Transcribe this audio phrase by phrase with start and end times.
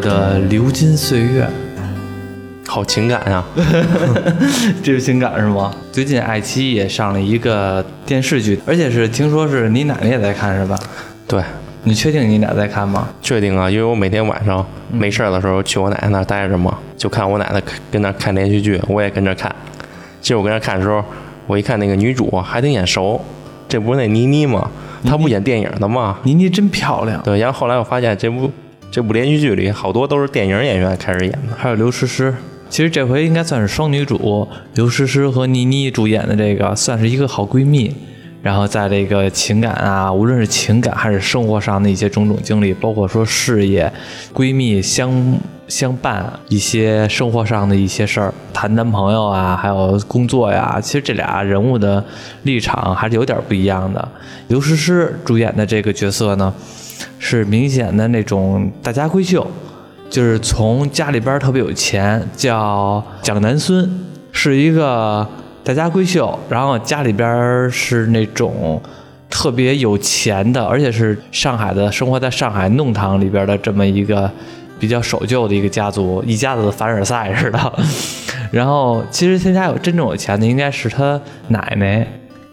[0.00, 1.46] 我的流金岁月，
[2.66, 3.44] 好情感啊！
[4.82, 5.74] 这是情感是吗？
[5.92, 10.74] 最近爱奇艺也上了一个电视剧，而且是听说是你奶奶也在看是吧？
[11.28, 11.42] 对，
[11.84, 13.10] 你确定你俩在看吗？
[13.20, 17.62] 确定啊，因为我每天晚上没事儿的时候去我奶奶那儿待着嘛，就看我奶奶
[17.92, 19.54] 跟那儿看连续剧，我也跟着看。
[20.22, 21.04] 其实我跟着看的时候，
[21.46, 23.22] 我一看那个女主还挺眼熟，
[23.68, 24.70] 这不是那倪妮吗？
[25.04, 26.20] 她不演电影的吗？
[26.22, 27.20] 倪妮真漂亮。
[27.22, 28.50] 对，然后后来我发现这部
[28.90, 32.34] 这部连续剧里好多都是电影演员开始演的，还有刘诗诗。
[32.68, 37.94] 其实这回应该算是双女主，刘诗诗和倪妮主演的这个算是一个好闺蜜。
[38.42, 43.92] 然后在这个情感啊，无论是情感还是生活上的一些种种经历，包括说事业、
[44.32, 45.38] 闺蜜相
[45.68, 52.02] 相伴一些生活上的一些事儿，谈男朋友啊，还有工作呀，其实这俩人物的
[52.44, 54.08] 立场还是有点不一样的。
[54.48, 56.52] 刘诗诗主演的这个角色呢，
[57.18, 59.46] 是明显的那种大家闺秀，
[60.08, 63.88] 就是从家里边特别有钱，叫蒋南孙，
[64.32, 65.26] 是一个。
[65.62, 68.80] 大家闺秀，然后家里边是那种
[69.28, 74.28] 特别有钱的，而且是上海的，生活在上海弄堂里边的这么一个
[74.80, 77.72] 比较守旧的一个家族，一家子凡尔赛似的。
[78.50, 82.04] 然后其实他家有真正有钱的，应该是他奶奶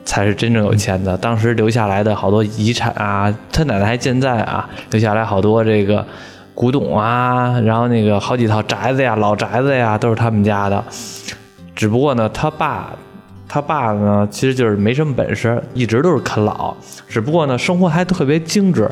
[0.07, 1.17] 才是真正有钱的。
[1.17, 6.03] 当时留下来的好多遗产啊，他奶奶还健在啊，留下来好多这个
[6.55, 10.81] 古董啊，然后那个好几套宅子呀、老宅子呀，都是他们家的。
[11.75, 12.89] 只不过呢，他爸，
[13.49, 16.73] 他爸呢，其实就是没什么本事，一直都是啃老。
[17.09, 18.89] 只不过呢，生活还特别精致，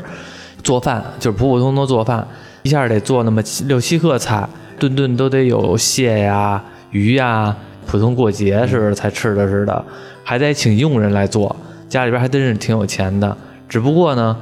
[0.62, 2.28] 做饭就是普普通通做饭，
[2.62, 4.46] 一下得做那么六七个菜，
[4.78, 7.56] 顿顿都得有蟹呀、鱼呀，
[7.86, 9.84] 普通过节似的才吃的似的，
[10.28, 11.54] 还得请佣人来做。
[11.88, 13.36] 家里边还真是挺有钱的。
[13.68, 14.36] 只不过呢，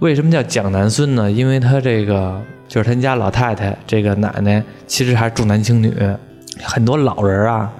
[0.00, 1.30] 为什么叫蒋南孙呢？
[1.30, 5.94] 因为他这个就是他家老太太，这个奶奶其实还是重男轻女。
[6.64, 7.70] 很多老人啊，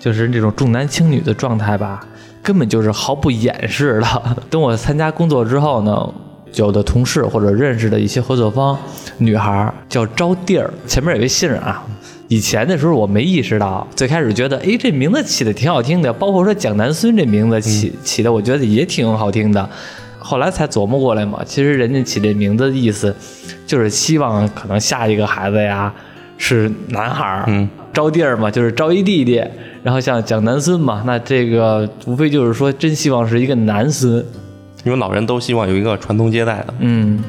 [0.00, 2.04] 就是这种重男轻女的状态吧，
[2.42, 4.22] 根本就是毫不掩饰的。
[4.50, 6.14] 等我参加工作之后呢，
[6.54, 8.76] 有的同事或者认识的一些合作方，
[9.18, 11.86] 女孩叫招娣儿，前面有个姓啊。
[12.28, 19.68] 以前的时候我没意识到，最开始觉得，哎，这名字起的挺好听的，包括说蒋南孙这名字起起的，我觉得也挺好听的。
[20.18, 23.14] 后来才琢磨过来嘛，其实人家起这名字的意思，
[23.66, 25.92] 就是希望可能下一个孩子呀
[26.36, 27.44] 是男孩儿。
[27.46, 27.68] 嗯。
[27.92, 29.42] 招弟儿嘛，就是招一弟弟，
[29.82, 34.22] 然后像蒋南孙嘛，那这个无非就是说，真希望是一个男孙，
[34.84, 36.74] 因为老人都希望有一个传宗接代的。
[36.80, 37.24] 嗯，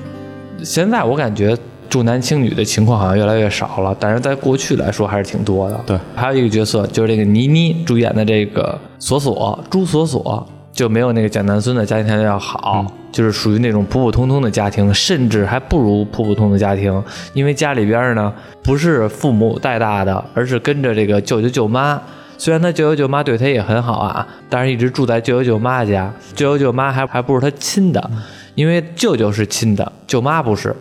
[0.63, 1.57] 现在我感觉
[1.97, 5.79] 重男轻女的情况好像越来越少了，但是在过去来说还是挺多的。
[5.85, 10.47] 对，还有一个角色就是这个倪妮主演的这个索索朱索索。
[10.77, 17.03] 就没有那个蒋南孙的家庭条件要好，就是属于那种普普通通的家庭，甚至还不如普普通的家庭，
[17.33, 18.31] 因为家里边呢
[18.61, 21.99] 不是父母带大的，而是跟着这个舅舅舅妈。
[22.37, 26.13] 虽然他舅舅舅妈对他也很好啊，但是一直住在舅舅舅妈家。
[26.35, 28.11] 舅舅舅妈还还不是他亲的，
[28.53, 30.75] 因为舅舅是亲的，舅妈不是。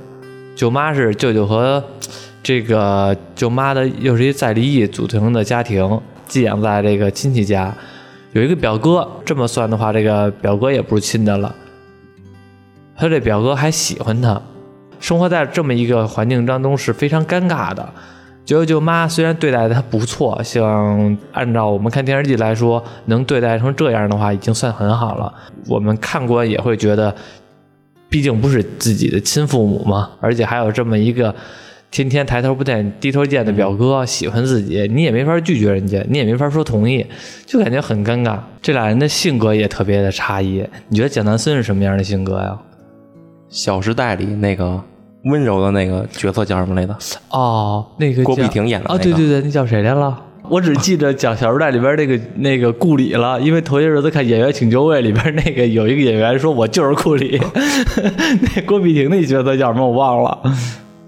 [0.56, 1.84] 舅妈是舅舅和
[2.42, 7.72] 这个舅妈的又是一再离异组成的家庭，寄养在这个亲戚家。
[8.32, 11.54] 有一个表哥，这么算的话，这个表哥也不是亲的了。
[12.96, 14.40] 他这表哥还喜欢他，
[14.98, 17.86] 生活在这么一个环境当中是非常尴尬的。
[18.46, 25.30] 舅舅舅妈虽然对待他不错，像按照我们看电视剧来说，能对待成这样的话，已经算很好了。
[25.68, 27.14] 我们看官也会觉得，
[28.08, 31.34] 毕竟不是自己的亲父母嘛，而且还有这么一个。
[31.88, 37.06] 天天抬头不见低头见的表哥喜欢自己，你也没法拒绝人家，你也没法说同意，
[37.46, 38.38] 就感觉很尴尬。
[38.60, 40.66] 这俩人的性格也特别的差异。
[40.88, 42.58] 你觉得蒋南孙是什么样的性格呀？
[43.48, 44.82] 《小时代》里那个
[45.24, 46.94] 温柔的那个角色叫什么来着？
[47.30, 48.92] 哦，那个郭碧婷演的。
[48.92, 50.20] 哦，对对对，那叫谁来了？
[50.50, 57.40] 我只记得讲《小时代》里边那个那个顾里了，因为头些日子看《演员请就位》里边那个有一个演员说我就是顾里，
[58.54, 60.38] 那郭碧婷那角色叫什么我忘了。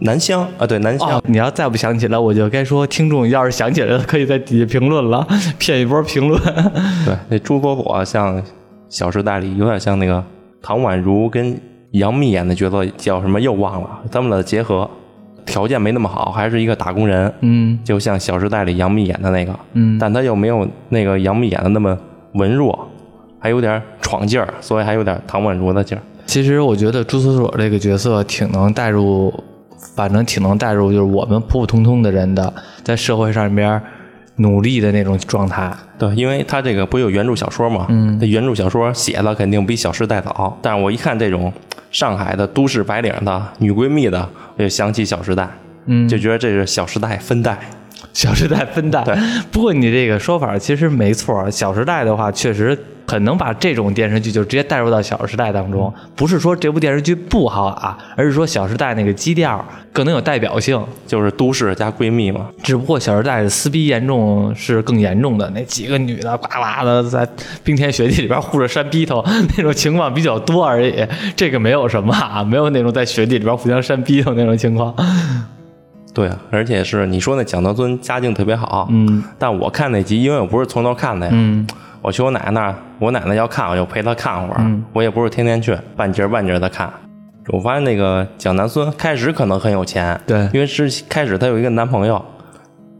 [0.00, 5.26] 南湘啊，对南湘，你要再不想起来，我就该说听众要是想起来了，可以在底下评论了，
[5.58, 6.40] 骗一波评论。
[7.04, 8.40] 对，那朱锁锁像
[8.88, 10.22] 《小时代》里有点像那个
[10.62, 11.60] 唐宛如跟
[11.90, 14.88] 杨幂演的角色叫什么又忘了，他们的结合
[15.48, 21.98] 条件没那么好，还是一个打工人，嗯，就像《小时代》里杨幂演的那个，嗯，但他又没有那个杨幂演的那么
[22.34, 22.88] 文弱，
[23.40, 26.02] 还有点闯劲儿，所以还有点唐宛如的劲儿。
[26.26, 29.32] 其实我觉得朱锁锁这个角色挺能带入。
[29.94, 32.52] 反正挺能带入，就是我们普普通通的人的
[32.82, 33.80] 在社会上边
[34.38, 35.72] 努力的那种状态。
[35.96, 40.58] 对，因为他这个不有原著小说嘛，嗯，原著小说写的肯定比《小时代》早。
[40.60, 41.52] 但是我一看这种
[41.90, 45.42] 上海的都市白领的女闺蜜的，我就想起《小时代》。
[45.90, 47.58] 嗯就觉得这是《小时代》分代。
[48.18, 49.14] 小时代分代对。
[49.52, 52.76] 不过你这个说法其实没错，小时代的话确实
[53.06, 55.92] 很能把这种电视剧就直接带入到小时代当中。
[56.16, 60.84] 不是说这部电视剧不好啊，而是说小时代那个基调更能有代表性。
[61.06, 67.26] 就是都市加闺蜜嘛，只不过《小时代》的撕逼严重是更严重的，那几个女的呱呱的在
[67.62, 69.24] 冰天雪地里边护着山逼头
[69.56, 71.06] 那种情况比较多而已。
[71.36, 74.92] 这个没有什么啊，没有那种在雪地里边互相扇逼头那种情况。
[76.18, 81.64] 对啊，而且是你说那蒋德尊家境特别好，嗯但我看那集，因为我不是从头看的呀，嗯
[82.02, 86.92] 我去我奶奶那儿，我奶奶要看，我就陪她看会儿，嗯我也不是天天去，半截儿半截儿的看。
[87.50, 92.20] 我发现那个蒋南孙开始可能很有钱，对因为是开始她有一个男朋友，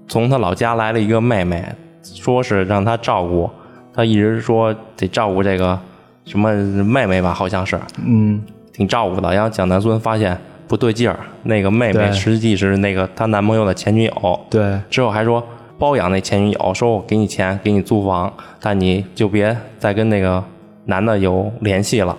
[0.07, 1.65] 从她老家来了一个妹妹，
[2.03, 3.51] 说是让她照顾，
[3.93, 5.79] 她一直说得照顾这个
[6.25, 8.41] 什么妹妹吧，好像是嗯，
[8.73, 9.35] 挺照顾的。
[9.35, 10.39] 然后蒋南孙发现
[10.69, 15.45] 不对劲儿，那个妹妹对实际是那个她男朋友的前女友，对，之后还说
[15.79, 20.43] 包养那前女友，说我给你钱，给你租房，但你就别再跟那个
[20.85, 22.17] 男的有联系了。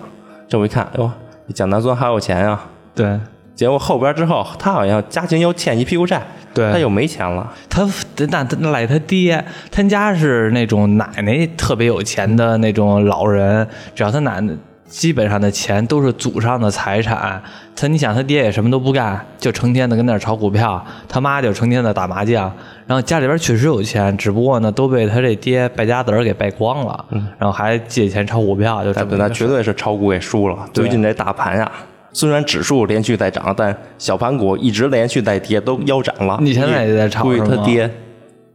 [0.48, 1.10] 这我一看，哟，
[1.54, 2.66] 蒋南孙还有钱啊！
[2.94, 3.18] 对
[3.54, 6.22] 结果后边之后，他好像家庭又欠一屁股债，
[6.54, 7.52] 对，他又没钱了。
[7.68, 7.86] 他
[8.30, 14.54] 那那赖他爹，他家是那种奶奶特别有钱的那种老人，只要他奶奶
[14.90, 17.40] 基本上的钱都是祖上的财产。
[17.74, 22.52] 他你想他爹也什么都不干，就成天的跟那儿炒股票，他妈就成天的打麻将，
[22.86, 27.02] 然后家里边确实有钱，只不过呢都被他这爹败家子儿给败光了，
[27.38, 30.58] 然后还借钱炒股票，就这但对他么一个事儿绝对是炒股给输了。
[30.74, 31.72] 最近这大盘呀，
[32.12, 36.38] 虽然指数连续在涨，但小盘股一直连续在跌，都腰斩了。
[36.42, 37.90] 你现在也在炒估计是吗他爹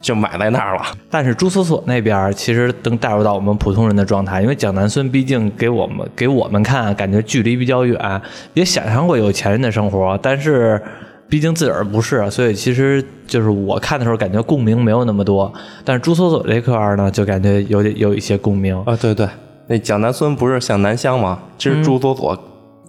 [0.06, 0.84] 就买在那儿了。
[1.10, 8.22] 但是朱锁锁那边儿其实能带入到我们普通人的状态，因为蒋南孙毕竟给我们给我们看，感觉距离比较远，
[8.54, 10.80] 也想象过有钱人的生活，但是
[11.28, 15.52] 毕竟自个儿不是，所以其实就是我看的时候感觉共鸣没有那么多。
[15.84, 18.80] 但是朱锁锁这块儿呢，就感觉有点有一些共鸣。
[18.86, 19.28] 啊，对对，
[19.66, 21.40] 那蒋南孙不是像南湘吗？
[21.58, 22.38] 其实朱锁锁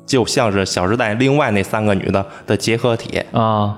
[0.05, 3.77] 就像是《小时代》另外那三个女的的结合体，啊，嗯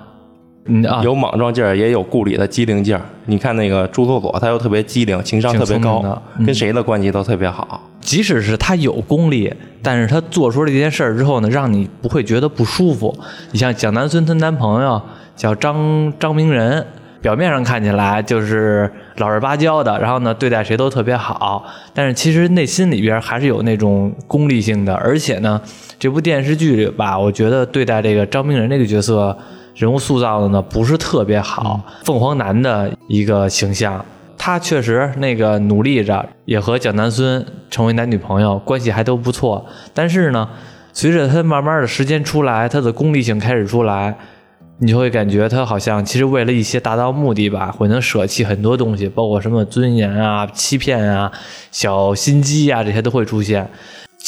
[0.86, 3.00] 啊，有莽撞劲儿，也有顾里的机灵劲儿。
[3.26, 7.80] 你看那个朱锁锁，他又特别机灵，情商特别高跟谁的关系都特别好。
[8.00, 13.14] 即使是他有功力，但是他做出了这件事儿之后呢，让你不会觉得不舒服。
[13.52, 15.00] 你像蒋南孙她男朋友
[15.36, 16.86] 叫张张明仁，
[17.20, 24.94] 表面上看起来就是老实巴交的，然后呢对待谁都特别好，但是其实内心里边还是有那种功利性的。
[24.94, 25.60] 而且呢，
[25.98, 29.36] 这部电视剧里吧，我觉得对待这个张明仁这个角色
[29.78, 34.04] 人物塑造的呢不是特别好，凤凰男的一个形象。
[34.36, 39.64] 他确实那个努力着，也和蒋南孙成为男女朋友，关系还都不错。
[39.94, 40.48] 但是呢，
[40.92, 44.16] 随着他慢慢的时间出来，他的功利性开始出来，
[44.78, 51.30] 你就会感觉他好像其实为了一些达到目的吧，会能舍弃很多东西，包括什么尊严啊、欺骗啊、
[51.70, 53.70] 小心机啊，这些都会出现。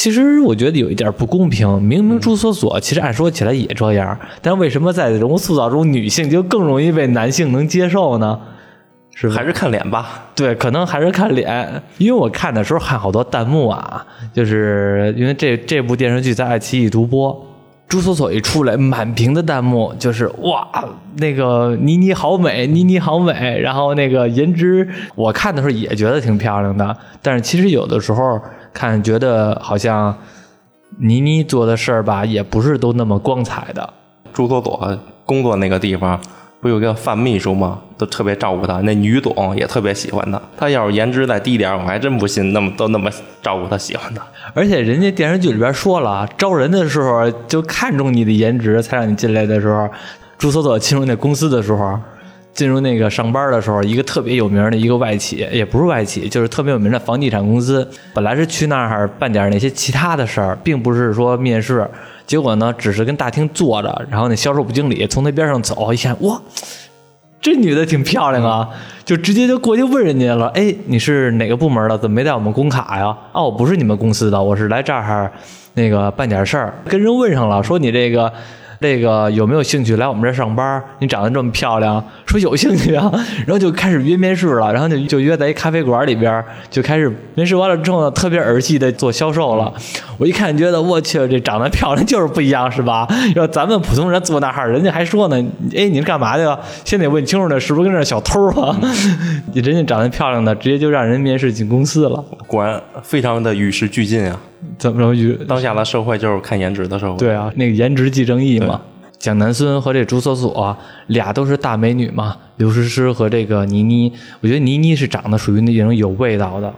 [0.00, 8.40] 其实我觉得有一点不公平，明明朱锁锁其实按说起来也这样，但为什么在人物塑造中，女性就更容易被男性能接受呢？
[9.14, 9.28] 是？
[9.28, 17.38] 还是看脸吧，对，可能还是看脸，因为我看的时候看好多弹幕啊，就是因为这这部电视剧在爱奇艺独播，
[17.86, 20.66] 朱锁锁一出来，满屏的弹幕就是哇，
[21.18, 28.40] 那个倪妮好美，倪妮好美，然后那个颜值，我看的时候也觉得挺漂亮的，但是其实有的时候
[28.72, 30.16] 看觉得好像
[30.98, 33.92] 倪妮做的事儿吧，也不是都那么光彩的。
[34.32, 36.20] 朱锁锁工作那个地方
[36.60, 37.80] 不有个范秘书吗？
[37.96, 40.40] 都特别照顾他，那女总也特别喜欢他。
[40.56, 43.10] 他要是颜值再低点儿，我还真不信那么都那么
[43.42, 44.22] 照顾他喜欢他。
[44.54, 49.88] 而且人家电视剧里边说了，招人的时候就看中你的颜值，才让你进来的时候，
[50.38, 51.98] 朱锁锁进入那公司的时候，
[52.52, 61.88] 进入那个上班的时候，一个特别有名的一个外企，也不是外企，就是特别有名的房地产公司，本来是去那儿办点那些其他的事儿，并不是说面试。
[62.26, 66.40] 结果呢，只是跟大厅坐着，然后那销售部经理从那边上走，一看，哇，
[67.40, 68.68] 这女的挺漂亮啊，
[69.04, 71.96] 就直接就过去问人家了，哎，你是哪个部门的？
[71.96, 73.16] 怎么没带我们工卡呀？
[73.32, 75.30] 哦，我不是你们公司的，我是来这儿
[75.74, 78.32] 那个办点事儿，跟人问上了，说你这个。
[78.80, 80.82] 这个有没有兴趣来我们这儿上班？
[81.00, 83.12] 你长得这么漂亮，说有兴趣啊，
[83.46, 89.70] 然后就开始约面试了，然后就就约在一咖啡馆里边，就开始面试完了之后呢，特别儿戏的做销售了。
[90.16, 93.06] 我一看觉得我去，这长得漂亮就是不一样，是吧？
[93.36, 95.36] 要咱们普通人坐那儿，人家还说呢，
[95.76, 96.58] 哎，你是干嘛的？
[96.86, 98.80] 先得问清楚呢，是不是跟这儿小偷啊？
[99.52, 104.40] 人家长得漂亮的，直接就让人面试进公司了，果然非常的与时俱进啊！
[104.78, 105.44] 怎么着？
[105.46, 107.18] 当下的社会就是看颜值的社会。
[107.18, 108.80] 对啊，那个颜值即正义嘛。
[109.18, 110.74] 蒋南孙和这朱锁锁
[111.08, 116.72] 俩都是大美女嘛，刘诗诗和这个倪妮，我觉得倪妮是长得属于那种有味道的，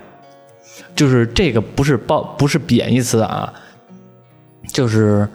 [0.97, 3.53] 就是这个不是褒不是贬义词啊，
[4.73, 5.29] 就是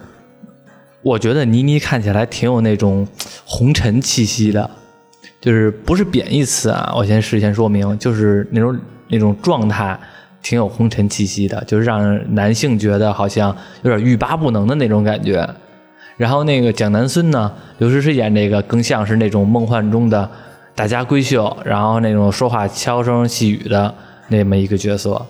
[1.00, 3.08] 我觉得倪妮看起来挺有那种
[3.46, 4.70] 红尘气息的，
[5.40, 8.78] 就是不是贬义词啊，我先事先说明，就是那种
[9.08, 9.98] 那种状态
[10.42, 15.48] 挺有红尘气息的，就是让男性觉得好像有点欲罢不能的那种感觉。
[16.16, 20.28] 然后那个蒋南孙呢，刘诗诗演这个更像是那种梦幻中的
[20.74, 23.94] 大家闺秀，然后那种说话悄声细语的
[24.28, 25.24] 那么一个角色。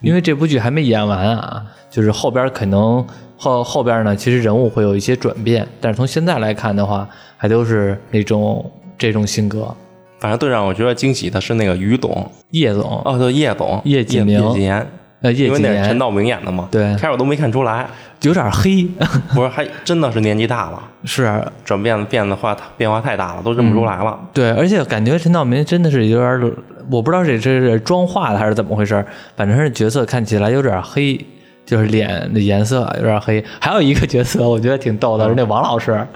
[0.00, 3.04] 因为这部剧还没演完啊，就是后边可能
[3.36, 9.74] 后后边呢，其实人物会有一些转变，但是从现在来看的话，还都是那种这种性格。
[10.20, 14.86] 反正最让我觉得惊喜的是那个于总，叶总，哦，对，叶总，叶锦明叶锦言，
[15.22, 16.94] 呃，叶因为那是陈道明演的嘛，对。
[16.96, 17.88] 开始我都没看出来，
[18.22, 18.86] 有点黑，
[19.34, 21.42] 不是还真的是年纪大了，是。
[21.64, 24.18] 转变变的话变化太大了，都认不出来了。
[24.32, 26.52] 对，而且感觉陈道明真的是有点儿，
[26.90, 31.18] 我不知道这这是妆化的还是怎么回事儿，反正是角色看起来有点儿黑，
[31.64, 33.42] 就是脸的颜色有点儿黑。
[33.58, 36.06] 还有一个角色我觉得挺逗的，是那王老师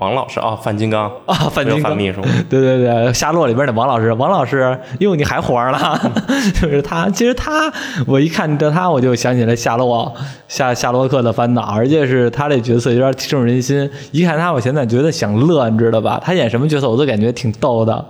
[0.00, 1.96] 王老师啊，范金刚啊，范金刚范。
[2.00, 6.00] 秘书，对对对，夏洛里边的王老师，王老师，哟，你还活着呢？
[6.60, 7.70] 就是他，其实他，
[8.06, 10.12] 我一看到他，我就想起来夏洛
[10.48, 13.88] 夏夏洛克的烦恼，而且是他这角色有点深入人心。
[14.10, 16.18] 一看他，我现在觉得想乐，你知道吧？
[16.24, 18.02] 他演什么角色我都感觉挺逗的。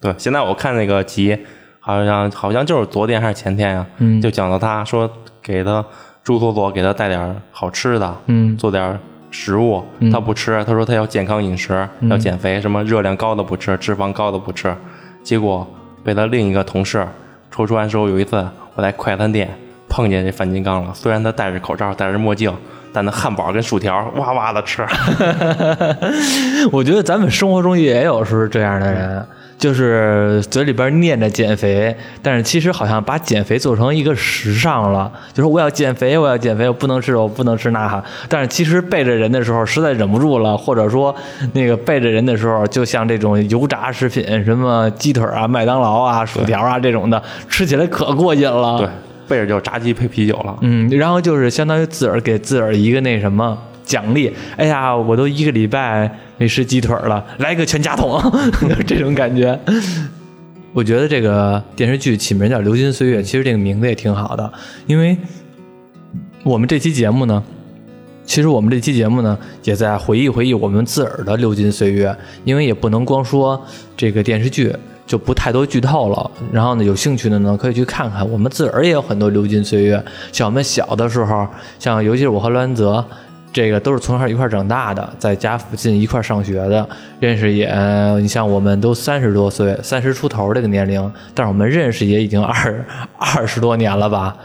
[0.00, 1.36] 对，现在我看那个集，
[1.78, 5.10] 好像好像就是昨天还是前天呀、嗯就讲到他说
[5.42, 5.84] 给他
[6.24, 8.98] 朱锁锁给他带点好吃的，嗯做点儿
[9.30, 14.74] 食物，他不吃，他说他要健康饮食，要减肥，什么热量高的不吃，脂肪高的不吃，
[15.22, 15.66] 结果
[16.02, 17.06] 被他另一个同事
[17.50, 19.48] 戳穿说有一次我在快餐店
[19.88, 22.52] 碰见这范金刚了，虽然他戴着口罩，戴着墨镜。
[22.90, 24.82] 但那汉堡跟薯条哇哇的吃，
[26.72, 29.26] 我觉得咱们生活中也有时候这样的人，
[29.58, 38.02] 就是嘴里边念着减肥，但是其实好像把减肥做成一个时尚了，就是我要减肥，我要减肥，我不能吃，我不能吃那哈。
[38.28, 41.12] 但是其实背着人的时候实在忍不住了，或者说
[41.54, 48.78] 那个背着人的时候，就像这种油炸食品，什么鸡腿啊、麦当劳啊、薯条啊这种的，吃起来可过瘾了。
[48.78, 48.88] 对，
[49.26, 50.56] 背着就炸鸡配啤酒了。
[50.60, 54.32] 嗯，然后就是相当于自个儿给自个儿一个那什么奖励。
[54.56, 58.18] 哎呀，我都一个礼拜没吃鸡腿了，来个全家桶，
[58.86, 59.58] 这种感觉。
[60.72, 64.52] 我觉得这个电视剧起名叫《流金岁月》，其实这个名字也挺好的，
[64.86, 65.16] 因为
[66.44, 67.42] 我们这期节目呢，
[68.24, 72.14] 其实我们这期节目呢，也在回忆回忆我们自个儿的流金岁月，
[72.44, 73.60] 因为也不能光说
[73.96, 74.72] 这个电视剧，
[75.06, 76.30] 就不太多剧透了。
[76.52, 80.00] 然后呢，有兴趣的呢，可以去看看，我们自个儿也有很多流金岁月。
[80.30, 83.04] 像我们小的时候，像尤其是我和栾泽。
[83.52, 86.88] 这个都是从小一块长大的，在家附近一块上学的，
[87.18, 87.68] 认识也，
[88.20, 92.84] 你像我们都三十多岁，三十出头这个年龄，但是我们认识也已经二
[93.18, 94.36] 二十多年了吧，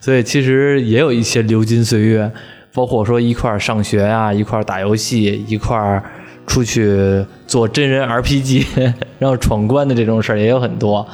[0.00, 2.30] 所以其实也有一些流金岁月，
[2.74, 6.02] 包括说一块上学呀、一块打游戏，一块
[6.46, 8.66] 出去做真人 RPG，
[9.18, 11.06] 然后闯关的这种事儿也有很多。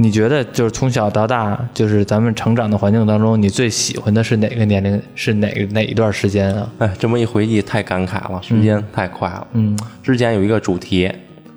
[0.00, 5.02] 你觉得就是从小到大，就是咱们成长的环境当中，你最喜欢的是哪个年龄？
[5.16, 6.70] 是哪个哪一段时间啊？
[6.78, 9.44] 哎，这么一回忆，太感慨了，时间太快了。
[9.54, 11.10] 嗯，之前有一个主题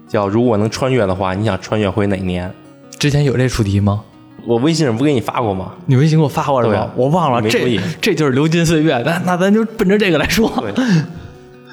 [0.08, 2.52] 叫“如果能穿越的话，你想穿越回哪年
[2.98, 4.02] 之前有这主题吗？”？
[4.48, 5.74] 我微信上不给你发过吗？
[5.86, 6.92] 你微信给我发过是吧？
[6.96, 9.00] 我忘了，这这就是流金岁月。
[9.06, 10.52] 那那咱就奔着这个来说。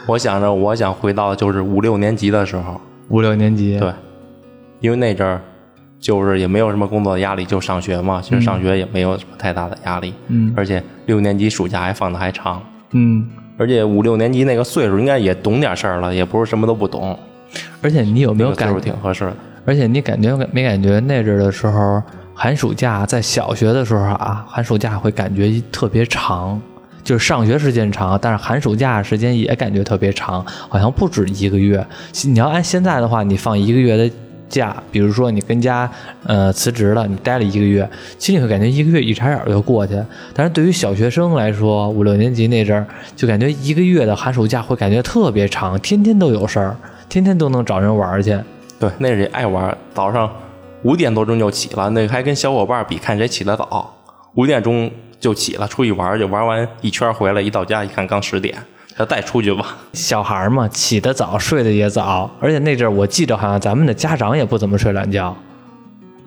[0.07, 3.91] 我想着我想回到就是五六年级的时候，五六年级，对，
[4.81, 5.41] 因为那阵儿
[6.01, 8.21] 就是也没有什么工作压力，就上学嘛。
[8.23, 12.63] 其实上学也没有什么太大的压力，嗯而且六年级暑假还放的还长，
[12.93, 17.19] 嗯，而且五六年级那个岁数应该也懂点事儿了，也不是什么都不懂，
[17.83, 19.37] 而且你有没有感那个岁数挺合适的。
[19.67, 22.03] 而且你感觉没感觉那阵的时候，
[22.33, 26.59] 寒暑假在小学的时候啊，寒暑假会感觉特别长，
[27.05, 31.85] 就是上学时间长，但是寒暑假时间也感觉特别长，好像不止一个月。
[32.25, 34.11] 你要按现在的话，你放一个月的
[34.49, 35.91] 假，比如说你跟家
[36.25, 37.89] 呃辞职了，你待了一个月，
[38.19, 39.95] 其实你会感觉一个月一眨眼就过去。
[40.35, 46.77] 但是对于小学生来说，五六年级那阵儿，就感觉一个月的寒暑假会感觉特别长，天天都有事儿，
[47.09, 48.39] 天天都能找人玩儿去。
[48.79, 50.31] 对，那是爱玩，早上
[50.83, 53.95] 五点多钟就起了，那还跟小伙伴比，看谁起得早。
[54.35, 54.89] 五点钟
[55.19, 58.57] 就起了，出去玩去，玩完一圈回来，一到家一看刚十点，
[58.99, 59.77] 那再出去吧。
[59.93, 65.35] 小孩儿嘛，起得早，睡得也早，而且那阵儿我记得好像咱们的家长也不怎么睡懒觉，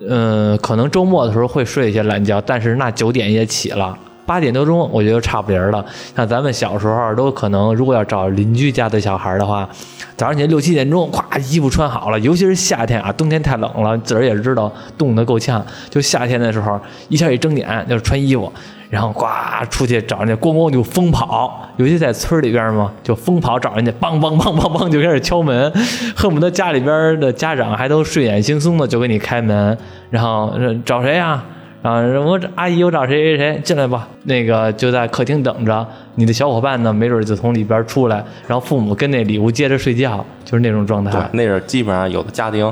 [0.08, 5.84] 嗯，可能周末的时候会睡一些懒觉，但是那九点也起了，八点多钟我觉得差不离儿了。
[6.16, 9.68] 像咱们小时候都可能，如果要找邻居家的小孩的话，
[10.16, 15.64] 早上起来六七点钟，咵衣服穿好了，尤其是夏天啊，冬天太冷了，自个儿也知道冻得够呛。
[15.90, 18.52] 就夏天的时候，一下一睁眼就是穿衣服，
[18.92, 19.24] 然后呱
[19.70, 25.72] 出去找人家，咣咣就疯跑，尤其在村里边嘛，就疯跑找人家，梆梆梆梆梆就开始敲门，
[26.14, 29.78] 恨不得家里边的家长还都睡眼惺忪的就给你开门，
[30.10, 31.42] 然后呃找谁呀、
[31.80, 34.06] 啊，我找阿姨，我找谁谁谁进来吧。
[34.24, 41.10] 那个就在客厅等着，你的小伙伴呢，没准就从里边出来，然后父母跟那里屋接着睡觉，就是那种状态。
[41.10, 41.30] 对态，。
[41.32, 42.70] 那阵儿基本上有的家庭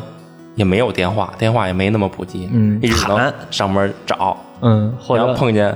[0.54, 3.32] 也没有电话，电话也没那么普及，嗯一直能喊。
[3.50, 5.74] 上门找，嗯，后者碰见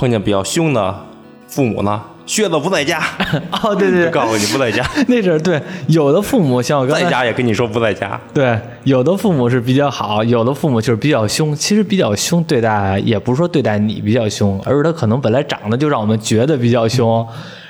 [0.00, 0.98] 碰见比较凶的
[1.46, 3.02] 父母呢，靴子不在家，
[3.62, 8.18] 哦，对对对，就告诉你不在家， 那阵儿对，有的父母像我刚才在家也跟你说不在家。
[8.32, 11.54] 对，有的父母是比较好，有的父母就是比较凶。
[11.54, 17.26] 其实比较凶对待，也不是说对待你比较凶，而是他可能本来长得就让我们觉得比较凶。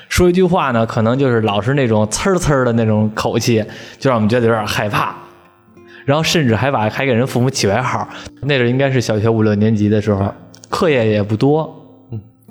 [0.07, 3.61] 说一句话呢，可能就是老是那种呲儿呲儿的那种口气，
[3.99, 5.13] 就让我们觉得有点害怕。
[6.05, 8.07] 然后甚至还把还给人父母起外号。
[8.43, 10.33] 那阵儿应该是小学五六年级的时候，
[10.69, 11.80] 课业也不多，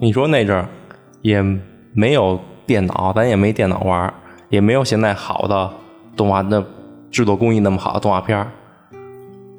[0.02, 0.66] 你说那阵儿
[1.20, 1.44] 也
[1.92, 4.14] 没有电脑，咱也没电脑玩儿，
[4.48, 5.70] 也没有现在好的
[6.16, 6.64] 动画的
[7.10, 8.50] 制作工艺那么好的动画片儿，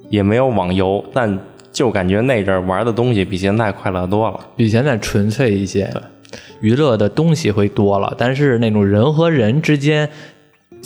[0.10, 1.40] 也没有网游，但
[1.72, 4.40] 就感觉那阵儿玩的东西比现在快乐多了。
[4.56, 5.88] 比现在纯粹一些，
[6.60, 10.10] 娱乐的东西会多了，但是那种人和人之间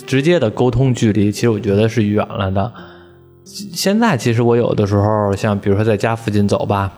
[0.06, 2.70] 直接的沟通距离，其实我觉得是远了的。
[3.42, 6.92] 现在其实我有的时候，像比如说在家附近走吧，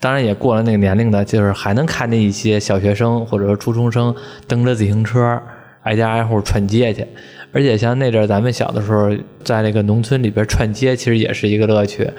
[0.00, 4.14] 当然也过了那个年龄的，就是还能看见一些小学生或者说初中生
[4.48, 5.40] 蹬着自行车
[5.82, 7.06] 挨家挨户串街去。
[7.52, 9.10] 而且像那阵咱们小的时候，
[9.44, 12.10] 在那个农村里边串街，其实也是一个乐趣，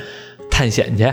[0.49, 1.11] 探险去。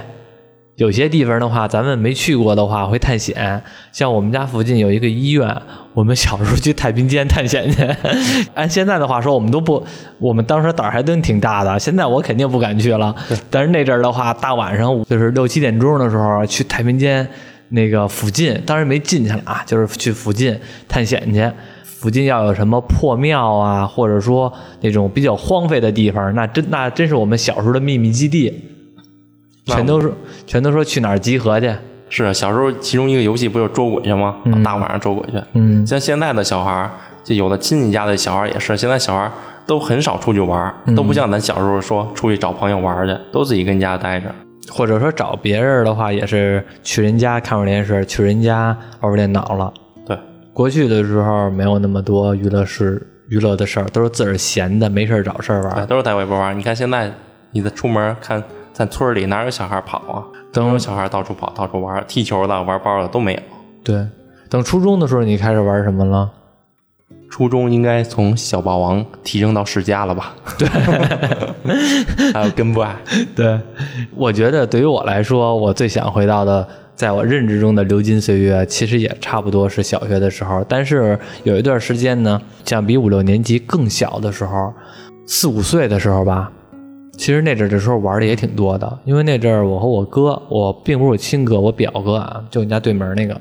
[0.79, 3.61] 有些地方的话，咱们没去过的话，会探险。
[3.91, 5.45] 像我们家附近有一个医院，
[5.93, 7.83] 我们小时候去太平间探险去。
[8.55, 9.85] 按现在的话说，我们都不，
[10.21, 11.77] 我们当时胆儿还真挺大的。
[11.81, 13.13] 现在我肯定不敢去了。
[13.51, 17.29] 但是那阵儿的话，大晚上就是六七点钟的时候去太平间
[17.71, 21.51] 那个附近，当然没进去了啊，就是去附近探险去。
[21.83, 28.77] 附近要有什么破庙啊，或者说那种比较荒废的地方，那真那真是我们小时候的秘密基地。
[29.69, 30.13] 那全都是
[30.47, 31.73] 全都说去哪儿集合去，
[32.09, 34.37] 是啊小时候其中一个游戏不就捉鬼去吗？
[34.65, 35.41] 大晚上捉鬼去。
[35.53, 36.91] 嗯，像现在的小孩儿，
[37.23, 39.33] 就有的亲戚家的小孩儿也是，现在小孩儿
[39.67, 44.35] 都很少出去玩儿，都不像咱小时候说出去找朋友玩儿去，都自己跟家待着。
[44.71, 49.73] 或者说找别人的话，也是去人家看会儿电视，去人家玩会儿电脑了。
[50.07, 50.19] 对，
[50.53, 55.87] 过去的时候没有那么多娱乐事、娱乐的事儿，都是自个儿闲的，没事儿找事儿玩。
[55.87, 56.55] 都是在微博玩儿。
[56.55, 57.11] 你看现在，
[57.53, 58.43] 你再出门看，
[58.79, 60.23] 咱村里哪有小孩跑啊？
[60.53, 63.41] 都有小孩到处跑，到处玩，踢球的、玩包的都没有。
[63.83, 64.07] 对，
[64.49, 66.31] 等初中的时候，你开始玩什么了？
[67.29, 70.33] 初中应该从小霸王提升到世家了吧？
[70.57, 70.69] 对，
[72.33, 72.95] 还有根不爱，
[73.35, 73.59] 对，
[74.15, 80.65] 我觉得对于我来说，我最想回到的，在我认知中的流金岁月，其实也差不多是小学的时候。
[80.69, 84.73] 但是有一段时间呢，像比五六年级更小的时候，
[85.27, 86.53] 四五岁的时候吧，
[87.19, 88.99] 其实那阵儿的时候玩的也挺多的。
[89.05, 93.39] 因为那阵儿我和我哥，我并不是我亲哥，我表哥啊，就我们家对门那个，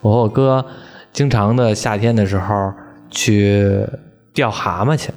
[0.00, 0.64] 我和我哥
[1.12, 2.72] 经常的夏天的时候
[3.10, 3.84] 去
[4.32, 5.10] 钓蛤蟆去。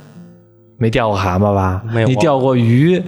[0.77, 1.83] 没钓过蛤蟆吧？
[1.93, 3.01] 没有你钓过鱼，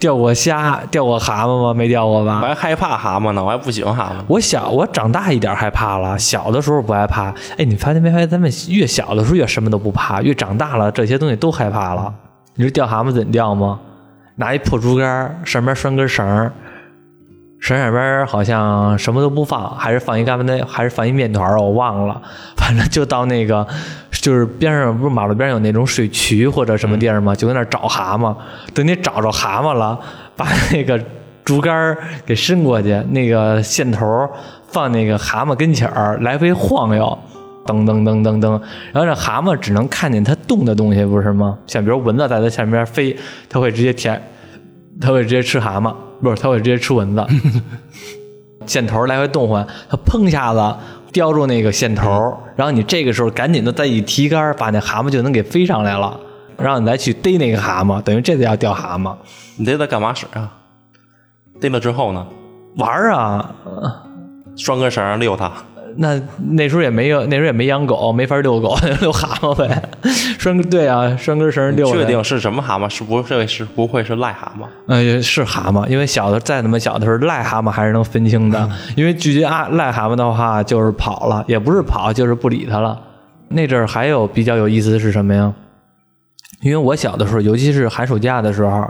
[0.00, 1.72] 钓过虾，钓过蛤蟆吗？
[1.72, 2.46] 没钓过吧我？
[2.48, 4.24] 还害怕蛤蟆呢，我还不喜欢蛤蟆。
[4.26, 7.32] 我小，我长大一点害怕了，小的时候不害怕。
[7.56, 12.12] 哎，你发现没发现，咱们越小的时候越什么都不怕，越长大了这些东西都害怕了。
[12.56, 13.78] 你说钓蛤蟆怎么钓吗？
[14.36, 16.50] 拿一破竹竿，上面拴根绳，
[17.58, 22.20] 绳上边好像什么都不放，还是放一干巴那，还是放一面团儿，我忘了。
[22.56, 23.66] 反正就到那个，
[24.12, 27.34] 就是边上不是马路边有那种水渠或者什么地儿吗？
[27.34, 28.34] 就在那儿找蛤蟆。
[28.74, 29.98] 等你找着蛤蟆了，
[30.36, 30.98] 把那个
[31.44, 34.28] 竹竿给伸过去，那个线头
[34.68, 37.18] 放那个蛤蟆跟前儿，来回晃悠。
[37.66, 38.50] 噔噔噔噔噔，
[38.92, 41.58] 然后这蛤蟆只能看见它动的东西，不是吗？
[41.66, 43.16] 像比如蚊子在它下面飞，
[43.48, 44.20] 它会直接舔，
[45.00, 47.24] 它会直接吃蛤蟆，不是，它会直接吃蚊子。
[48.66, 50.76] 线头来回动换，它砰一下子
[51.12, 56.18] 叼住那个线头，然后你这个时候赶紧的再一提杆，把那蛤蟆就能给飞上来了，
[56.56, 59.14] 然后你再去逮那个蛤蟆，等于这就叫钓蛤蟆。
[59.56, 60.50] 你逮它干嘛使啊？
[61.60, 62.26] 逮了之后呢，
[62.76, 63.92] 玩啊，呃
[64.56, 65.52] 拴根绳儿溜它。
[65.96, 66.20] 那
[66.52, 69.82] 那时候也没有，那时候也没养狗，没法遛狗， 遛蛤蟆呗。
[70.38, 71.90] 拴根对啊，拴根绳遛。
[71.92, 72.88] 确定是什么蛤蟆？
[72.88, 74.64] 是不是是不会是癞蛤蟆？
[74.86, 78.68] 嗯，是蛤蟆，因为小的再怎么小的时候，癞蛤蟆还是能分清的。
[78.96, 82.98] 因为拒绝啊癞蛤蟆的话，就是跑了，也不是跑，就是不理它了。
[83.48, 85.52] 那阵儿还有比较有意思的是什么呀？
[86.62, 88.86] 因为我小的时候，尤其是寒暑假的时候，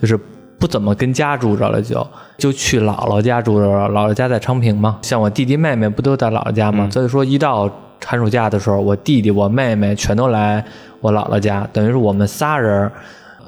[0.00, 0.18] 就是
[0.62, 2.06] 不怎么跟家住着了，就
[2.38, 3.88] 就去姥姥家住着了。
[3.88, 7.68] 姥姥家在昌平嘛，像我弟弟妹妹不都在姥姥家嘛，所以说一到
[8.04, 10.64] 寒暑假的时候，我弟弟我妹妹全都来
[11.00, 12.88] 我姥姥家，等于是我们仨人，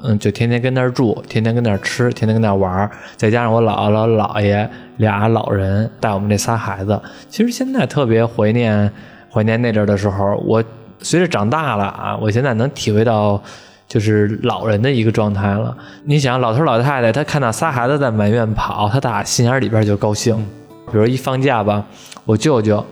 [0.03, 7.01] 嗯，就天天跟那儿住，天天跟那儿吃，天天跟那儿玩，再加上我姥姥姥爷俩老人带我们这仨孩子。
[7.29, 8.91] 其实现在特别怀念
[9.31, 10.61] 怀念那阵的时候，我
[10.99, 13.41] 随着长大了啊，我现在能体会到。
[13.95, 15.73] 就是老人的一个状态了。
[16.03, 20.35] 你想，老头老太太，他看到仨孩子在满院跑，他打心眼里边就高兴。
[20.91, 21.81] 比如一放假吧，
[22.25, 22.85] 我舅舅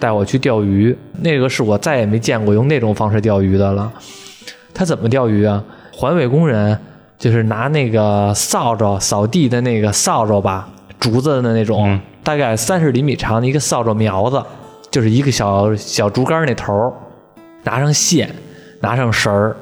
[0.00, 3.92] 带我去钓鱼，那个是我再也没见过用那种方式钓鱼的了。
[4.74, 5.62] 他怎么钓鱼啊？
[5.92, 6.76] 环卫工人
[7.16, 10.68] 就是拿那个扫帚扫地的那个扫帚吧，
[10.98, 14.42] 竹子的那种，大概三十厘米长的一个扫帚苗子，
[14.90, 16.92] 就是一个小小竹竿那头，
[17.62, 18.28] 拿上线，
[18.80, 19.56] 拿上绳儿。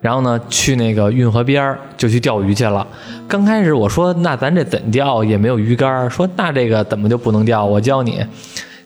[0.00, 2.86] 然后呢，去那个运河边就去钓鱼去了。
[3.26, 7.64] 刚开始我说那咱这怎钓也没有鱼竿，说那这个怎么就不能钓？
[7.64, 8.24] 我教你，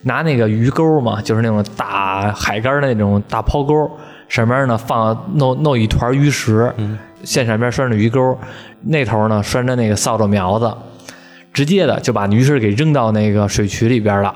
[0.02, 3.90] 拿那个鱼钩嘛，就是那种大海竿的那种大抛钩，
[4.28, 6.72] 上面呢放弄弄一团鱼食，
[7.22, 8.38] 线上边拴着鱼钩，
[8.80, 10.74] 那头呢拴着那个扫帚苗子，
[11.52, 14.34] 直接的就把鱼食给扔到那个水渠里边了。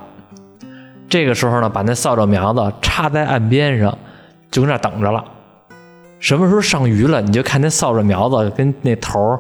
[1.09, 3.97] 这个时候呢，把那扫帚苗子插在岸边上，
[4.51, 5.25] 就搁那等着了。
[6.19, 9.39] 什么时候上鱼了，你就看那扫帚苗子跟那头，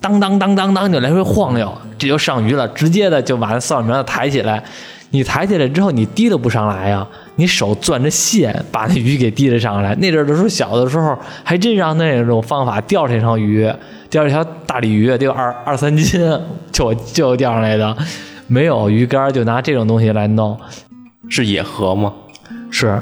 [0.00, 2.66] 当当当当当就来回晃悠，这就上鱼了。
[2.68, 4.62] 直接的就把那扫帚苗子抬起来，
[5.10, 7.06] 你抬起来之后，你提都不上来呀，
[7.36, 9.94] 你手攥着线把那鱼给提了上来。
[9.96, 13.70] 那阵儿的时候，小的时候还真让那种方法钓上一条鱼，
[14.08, 16.20] 钓一条大鲤鱼得有二二三斤，
[16.70, 17.96] 就就钓上来的。
[18.46, 20.58] 没有鱼竿，就拿这种东西来弄。
[21.28, 22.12] 是野河吗？
[22.70, 23.00] 是。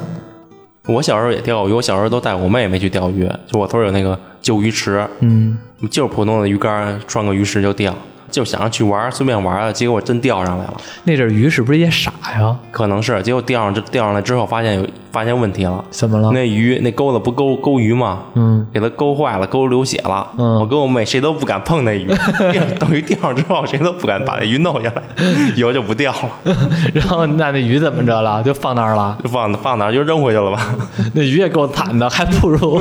[0.87, 3.29] 我小时候也钓鱼，我小时候都带我妹妹去钓鱼。
[3.47, 5.57] 就我村有那个旧鱼池，嗯，
[5.91, 7.95] 就是普通的鱼竿，装个鱼食就钓。
[8.31, 10.75] 就想着去玩，随便玩啊，结果真钓上来了。
[11.05, 12.57] 那阵鱼是不是也傻呀？
[12.71, 15.85] 可能是，结果钓上钓上来之后，发现有发现问题了。
[15.91, 16.31] 怎么了？
[16.33, 18.21] 那鱼那钩子不钩钩鱼吗？
[18.35, 20.27] 嗯，给它钩坏了，钩流血了。
[20.39, 22.07] 嗯，我跟我妹谁都不敢碰那鱼，
[22.79, 25.03] 等于钓上之后谁都不敢把那鱼弄下来，
[25.57, 26.55] 以后就不钓了。
[26.95, 28.43] 然后那那鱼怎么着了？
[28.43, 29.19] 就放那儿了？
[29.23, 30.75] 就放放那儿就扔回去了吧？
[31.15, 32.81] 那鱼也够惨的，还不如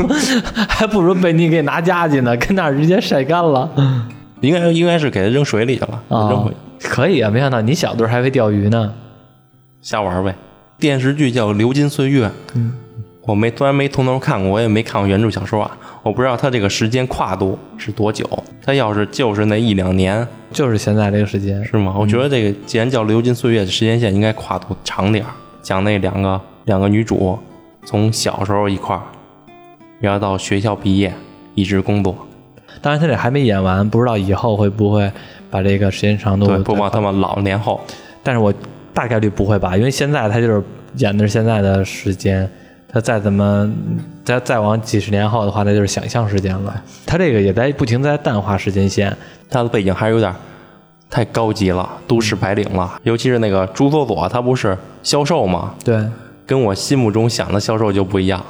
[0.67, 3.69] 还不如被你给拿家去呢，跟那儿直接晒干了。
[4.41, 7.29] 应该应该是给它扔水里去了，扔回去可以啊！
[7.29, 8.93] 没想到你小的时候还会钓鱼呢，
[9.81, 10.33] 瞎玩呗。
[10.77, 12.73] 电视剧叫《流金岁月》，嗯，
[13.23, 18.25] 我没虽然没从头看过，我也没看过原著小说啊，我不知道它这个时间跨度是多久。
[18.65, 21.93] 它要是就是那一两年，就是现在这个时间是吗？
[21.97, 27.37] 我觉得这个既然叫《流金岁月》，时间线应该跨度长点儿，讲那两个两个女主
[27.83, 29.03] 从小时候一块儿，
[29.99, 31.13] 然后到学校毕业，
[31.55, 32.15] 一直工作。
[32.81, 35.11] 当然，他这还没演完，不知道以后会不会
[35.49, 37.81] 把这个时间长度播放他们老年后。
[38.23, 38.53] 但是我
[38.93, 40.63] 大概率不会吧，因为现在他就是
[40.97, 42.49] 演的是现在的时间，
[42.87, 43.71] 他再怎么
[44.23, 46.83] 再再往几十年后的话，那就是想象时间了。
[47.05, 49.15] 他这个也在不停在淡化时间线，
[49.49, 50.33] 他的背景还是有点
[51.09, 52.99] 太高级了，都市白领了。
[53.03, 55.73] 尤其是那个朱锁锁，他不是销售吗？
[55.83, 56.05] 对，
[56.45, 58.43] 跟我心目中想的销售就不一样。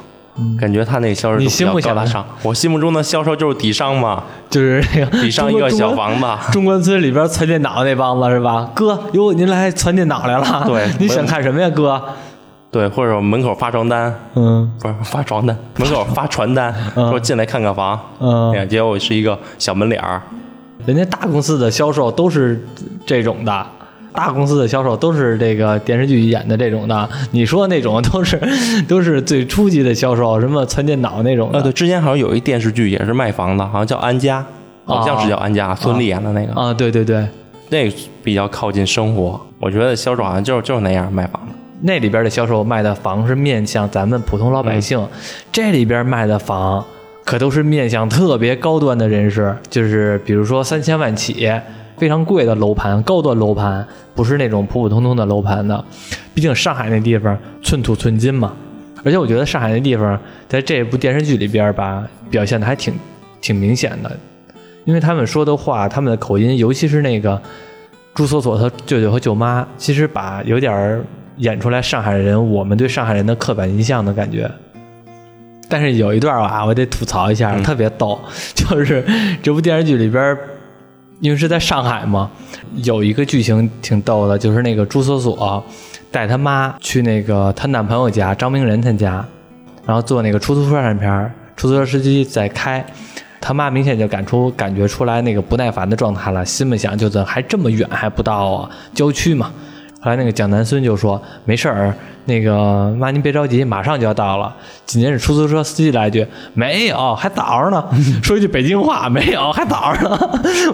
[0.58, 8.70] 感觉他那销售比较高大上，我心目中的销售就是底商嘛，就是那个底商一个小房子，中关村里边存电脑那帮子是吧？
[8.74, 10.64] 哥，哟，您来存电脑来了？
[10.66, 12.02] 对， 你想看什么呀，哥？
[12.70, 20.22] 对，或者 门口发传单，嗯，不是发传单，门口发传单，说进来看看房，嗯，结果是一个小门脸儿。
[20.86, 22.64] 人家大公司的销售都是
[23.04, 23.66] 这种的。
[24.12, 28.40] 大公司的销售都是这个电视剧演的这种的，你说那种都是
[28.88, 31.50] 都是最初级的销售，什么存电脑那种。
[31.52, 34.40] 啊，对，之前好像有一电视剧也是卖房的，好像叫《安家》，
[34.84, 36.52] 好像是叫《安家》，孙俪演的那个。
[36.60, 37.24] 啊，对对对，
[37.68, 37.88] 那
[38.24, 39.40] 比较靠近生活。
[39.60, 41.52] 我觉得销售好像就是就是那样卖房的。
[41.82, 45.06] 那里边的销售卖的房是面向咱们普通老百姓，
[45.52, 46.84] 这里边卖的房
[47.24, 51.48] 可都是面向特别高端的人士，就是比如说三千万起。
[52.00, 55.84] 非常贵的楼盘，高端楼盘，不是那种普普通通的楼盘的。
[56.32, 58.54] 毕竟上海那地方寸土寸金嘛。
[59.04, 62.94] 而且我觉得上海那地方在这部电视剧里边吧，表现的还挺
[63.42, 64.10] 挺明显的。
[64.86, 67.38] 因为他们说的话，他们的口音，尤其是那个
[68.14, 71.04] 朱锁锁他舅舅和舅妈，其实把有点
[71.36, 74.50] 演出来上海人我们对上海人的刻板印象的感觉。
[75.68, 78.18] 但是有一段啊，我得吐槽一下，特别逗，
[78.54, 79.04] 就是
[79.42, 80.36] 这部电视剧里边，
[81.20, 82.30] 因为是在上海嘛，
[82.76, 85.64] 有一个剧情挺逗的，就是那个朱锁锁
[86.10, 89.24] 带他妈去那个她男朋友家张明仁他家，
[89.86, 92.84] 然后坐那个出租车上边，出租车司机在开，
[93.40, 99.52] 他妈明显就感出感觉出来那个不耐烦的状态了，心里想就怎还这么远还不到啊，郊区嘛。
[100.00, 101.94] 后来那个蒋南孙就说没事儿。
[102.26, 104.54] 那个妈，您别着急，马上就要到了。
[104.86, 107.84] 紧接着出租车司机来一句：“没有，还早着呢。
[108.22, 110.18] ”说一句北京话：“没有，还早着呢。”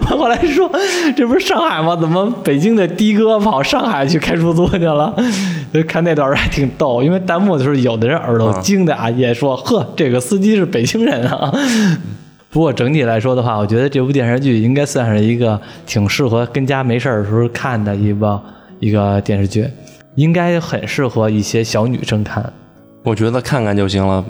[0.01, 0.69] 我后来说
[1.15, 1.95] ：“这不是上海吗？
[1.95, 5.15] 怎么北京的的哥跑上海去开出租去了？”
[5.73, 11.51] 就看那段还挺逗，因为弹幕的时候，有的人耳朵精的啊，也说：“呵，这个司机是北京人啊。”
[12.51, 18.39] 不过整体来说的话，我觉得这部电视剧应该算是一个挺适合跟家没事儿的时候看的一部
[18.79, 19.69] 一个电视剧。
[20.15, 22.51] 应该很适合一些小女生看，
[23.03, 24.25] 我觉得看看就行了。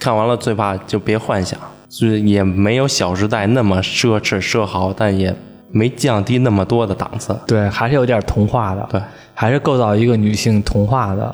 [0.00, 1.56] 看完了最怕就别幻想，
[1.88, 5.32] 就是也没有《小时代》那么奢侈奢豪，但也
[5.70, 7.32] 没降低那么多的档次。
[7.46, 8.84] 对，还是有点童话的。
[8.90, 9.00] 对，
[9.34, 11.32] 还是构造一个女性童话的。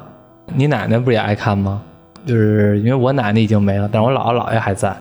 [0.54, 1.80] 你奶奶不也爱看吗？
[2.26, 4.94] 就是因为我奶奶已经没了，但我姥姥姥爷还在。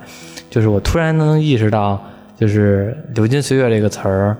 [0.49, 2.01] 就是我突然能意识到，
[2.37, 4.37] 就是“流金岁月”这个词儿。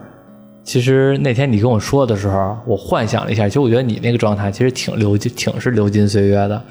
[0.67, 6.61] 其实那天你跟我说的时候，我幻想了一下，其实我觉得你那个状态其实挺流金，挺是流金岁月的。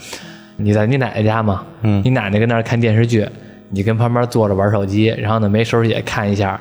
[0.59, 3.27] 你在你奶奶家嘛，嗯，你奶奶跟那儿看电视剧，
[3.71, 6.61] 你跟旁边坐着玩手机，然后呢没手也看一下。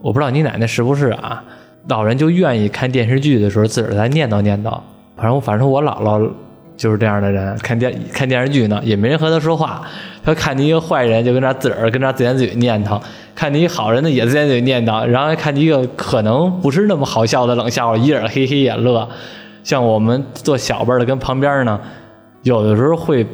[0.00, 1.42] 我不知道你奶奶是不是啊？
[1.88, 4.80] 老人就愿意看电视剧的时候自个儿再念叨念叨。
[5.16, 6.30] 反正反正我姥姥。
[6.80, 9.82] 就是这样的人，看电看电视剧呢，也没人和他说话。
[10.24, 12.98] 他看你一个坏人，就跟那自个儿跟那自言自语念叨；
[13.34, 15.04] 看你一好人呢，也自言自语念叨。
[15.04, 19.06] 然后看你一个可能不是那么好笑的冷笑话，一人嘿嘿也乐。
[19.62, 21.78] 像我们做小辈的跟旁边呢，
[22.44, 23.26] 有的时候会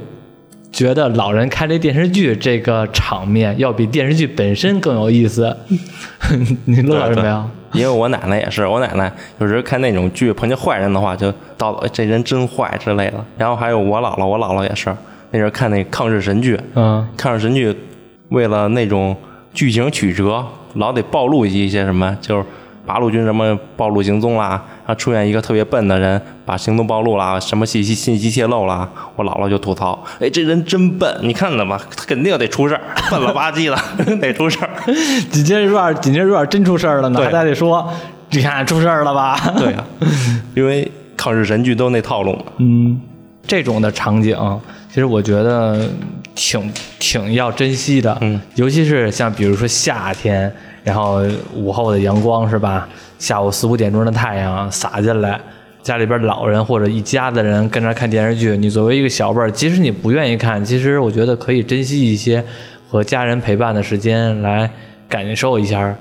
[0.77, 5.57] 觉得老人看这电视剧这个场面要比电视剧本身更有意思。
[6.67, 7.49] 你乐什么呀？
[7.73, 13.25] 因为我奶奶也是，我奶奶有时看那种剧，碰见坏人的话，就叨叨这人真坏之类的。
[13.39, 14.95] 然后还有我姥姥，我姥姥也是，
[15.31, 17.75] 那时候看那抗日神剧，嗯，抗日神剧
[18.29, 19.17] 为了那种
[19.55, 22.45] 剧情曲折，老得暴露一些什么，就是
[22.85, 33.77] 八路军什么暴露行踪啦，然后出现一个特别笨的人，把行动暴露了，什么信息信息泄露了，我姥姥就吐槽，哎，这人真笨，你看怎么，他肯定得出事儿，笨了吧唧的，
[34.19, 34.71] 得出事 儿。
[35.33, 37.93] 紧接着说，紧接着说真出事儿了呢，还得说，
[38.31, 39.37] 你看出事儿了吧？
[39.59, 39.85] 对呀，
[40.55, 42.39] 因为抗日神剧都那套路。
[42.59, 43.01] 嗯，
[43.45, 44.39] 这种的场景，
[44.89, 45.85] 其实我觉得
[46.37, 48.17] 挺挺要珍惜的。
[48.21, 50.53] 嗯，尤其是像比如说夏天。
[50.87, 51.21] 然后
[51.53, 52.89] 午后的阳光是吧？
[53.19, 55.41] 下午四五点钟的太阳洒进来，
[55.83, 58.57] 家里边老人或者一家子人跟那看电视剧。
[58.57, 62.45] 你作为一个小辈儿，即使你不愿意看，其实我觉得可以珍惜一些
[62.89, 64.71] 和家人陪伴的时间，来
[65.09, 65.97] 感受一下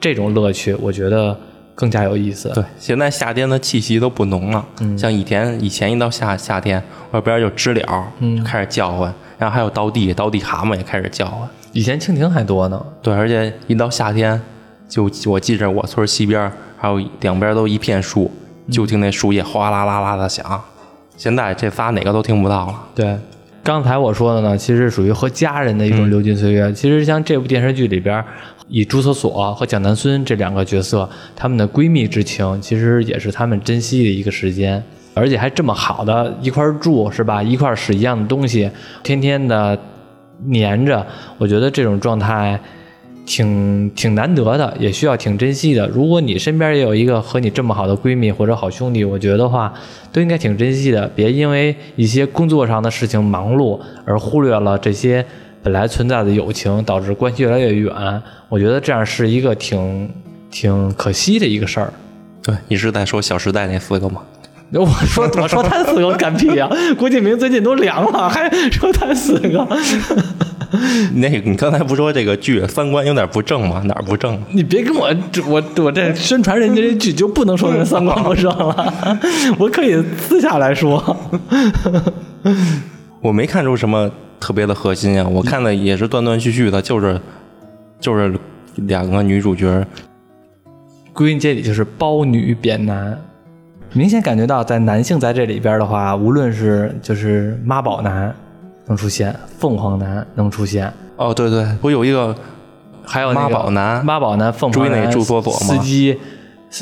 [0.00, 0.74] 这种乐趣。
[0.80, 1.36] 我觉得
[1.74, 2.48] 更加有意思。
[2.54, 4.64] 对，现在夏天的气息都不浓了。
[4.80, 11.48] 嗯，像以前以前一到夏夏天，外边就知了，嗯，开始叫唤，然后还有倒地倒地蛤蟆也开始叫唤。
[11.72, 14.38] 以前蜻蜓还多呢，对，而且一到夏天，
[14.92, 18.30] 就我记着我村西边还有两边都一片树，
[18.70, 20.62] 就听那树叶哗啦啦啦的响。
[21.16, 22.74] 现在这仨哪个都听不到了。
[22.94, 23.16] 对，
[23.62, 26.70] 刚才我说的呢，其实属于和家人的一种流金岁月。
[26.74, 28.22] 其实像这部电视剧里边，
[28.68, 37.42] 以朱锁锁和蒋南孙这两个角色，他们的闺蜜之情，其实也是他们珍惜的一个时间，而且还这么好的一块住，是吧？
[37.42, 38.70] 一块使一样的东西，
[39.02, 39.78] 天天的。
[40.46, 41.06] 黏着，
[41.38, 42.60] 我觉得这种状态
[43.24, 45.86] 挺挺难得的，也需要挺珍惜的。
[45.88, 49.72] 如果你身边也有一个和你这么好的闺蜜或者好兄弟，我觉得话
[50.12, 51.10] 都应该挺珍惜的。
[51.14, 55.24] 别因为一些工作上的事情忙碌而忽略了这些
[55.62, 57.92] 本来存在的友情，导致关系越来越远。
[58.48, 60.10] 我觉得这样是一个挺
[60.50, 61.92] 挺可惜的一个事儿。
[62.42, 64.20] 对你是在说《小时代》那四个吗？
[64.74, 66.66] 我说我说他四个干屁呀！
[66.98, 69.68] 郭敬明最近都凉了，还说他四个。
[71.16, 73.82] 那你刚才不说这个剧三观有点不正吗？
[73.86, 74.40] 哪儿不正？
[74.50, 75.14] 你别跟我
[75.46, 79.18] 我我这宣传人家这剧就不能说人三观不正了。
[79.58, 81.16] 我可以私下来说。
[83.20, 87.20] 我没看出什么特别的核心啊，我看的也是断断续续的，就是
[88.00, 88.34] 就是
[88.74, 89.86] 两个女主角，
[91.12, 93.16] 归根结底就是包女贬男。
[93.92, 98.34] 明显感觉到，在男性在这里边的话，无论是就是妈宝男
[98.92, 100.92] 能出现，凤凰男能出现。
[101.16, 102.34] 哦，对对，不有一个，
[103.02, 106.18] 还有妈宝男，妈宝男，凤凰男，追那住所吗司机，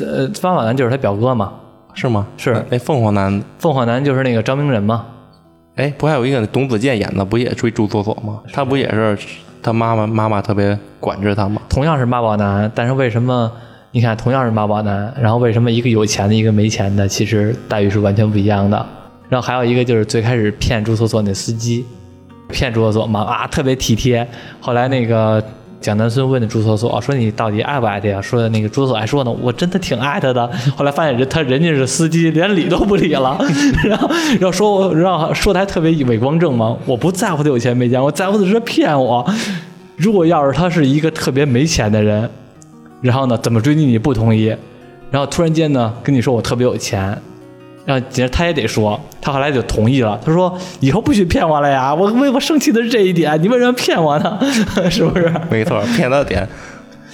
[0.01, 1.53] 呃，妈宝男就是他表哥嘛。
[1.93, 2.25] 是吗？
[2.37, 5.05] 是那凤凰男，凤凰男就是那个张明仁嘛，
[5.75, 8.39] 哎，不还有一个董子健演的，不也追朱锁锁吗？
[8.53, 9.17] 他不也是
[9.61, 11.61] 他妈妈妈妈特别管制他吗？
[11.69, 13.51] 同样是妈宝男，但是为什么
[13.91, 18.85] 你看同样是妈宝男，然后为什么一个有钱的，一个没钱的，其实待遇是完全不一样的。
[19.27, 21.85] 然后还有一个就是最开始骗朱锁锁那司机，
[22.51, 24.27] 骗朱锁锁嘛啊，特别体贴。
[24.59, 25.43] 后来那个
[25.79, 30.47] 蒋南孙问的朱锁锁说：“你到底爱不爱他呀？”说的那个朱锁锁还说呢：“我真的挺爱他的。
[30.77, 33.39] ”后来发现人他人家是司机，连理都不理了。
[33.83, 39.25] 然后然后说我说的还特别伪光正嘛，我不在乎他有钱没钱，我在乎的是他骗我。
[39.97, 42.29] 如果要是他是一个特别没钱的人，
[43.01, 44.55] 然后呢怎么追你你不同意，
[45.09, 47.19] 然后突然间呢跟你说我特别有钱。
[47.85, 50.19] 然后，其实他也得说，他后来就同意了。
[50.23, 51.93] 他说：“以后不许骗我了呀！
[51.93, 54.39] 我为我生气的是这一点，你为什么骗我呢？
[54.89, 56.47] 是不是？”没错，骗他的点，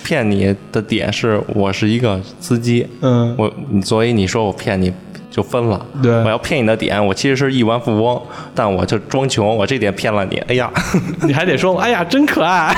[0.03, 3.51] 骗你的点是我是一个司机，嗯，我
[3.84, 4.91] 所以你说我骗你
[5.32, 5.86] 就分了。
[6.03, 8.21] 对我要骗你的点，我其实是亿万富翁，
[8.53, 10.38] 但我就装穷，我这点骗了你。
[10.49, 10.69] 哎呀，
[11.23, 12.75] 你还得说：“哎呀，真可爱！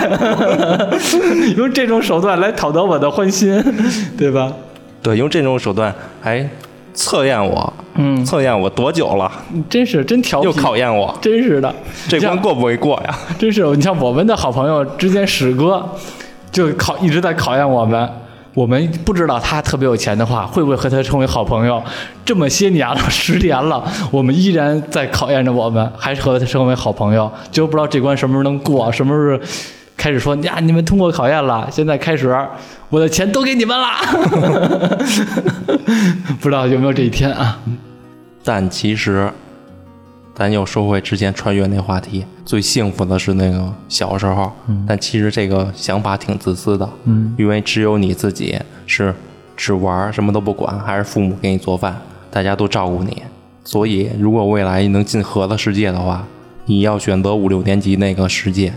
[1.58, 3.60] ”用这种手段来讨得我的欢心，
[4.16, 4.54] 对吧？
[5.02, 6.48] 对，用这种手段还
[7.00, 9.32] 测验我，嗯，测验我多久了，
[9.70, 11.74] 真是真调皮，又考验我，真是的，
[12.10, 13.18] 这关过不会过呀？
[13.40, 15.90] 真是，你像我们的好朋友之间，史哥
[16.52, 18.08] 就考一直在考验我们。
[18.54, 21.82] 我们不知道他特别有钱的话，会不会和他成为好朋友？
[22.26, 23.82] 这么些年了，十年了，
[24.12, 27.32] 我们依然在考验着我们，还是和他成为好朋友？
[27.50, 29.40] 就不知道这关什么时候能过，什么时候
[30.00, 30.60] 开始说呀？
[30.62, 32.34] 你们通过考验了，现在开始，
[32.90, 33.98] 我的钱都给你们了。
[36.40, 37.60] 不知道有没有这一天啊？
[38.42, 39.30] 但其实，
[40.34, 44.50] 咱又说回之前穿越那话题，最幸福的是那个小时候。
[44.88, 49.14] 但其实这个想法挺自私的，嗯，因为只有你自己是
[49.58, 52.00] 只玩什么都不管，还是父母给你做饭，
[52.32, 53.22] 大家都照顾你。
[53.66, 56.26] 所以，如果未来能进核的世界的话，
[56.68, 58.74] 你要选择五六年级那个世界，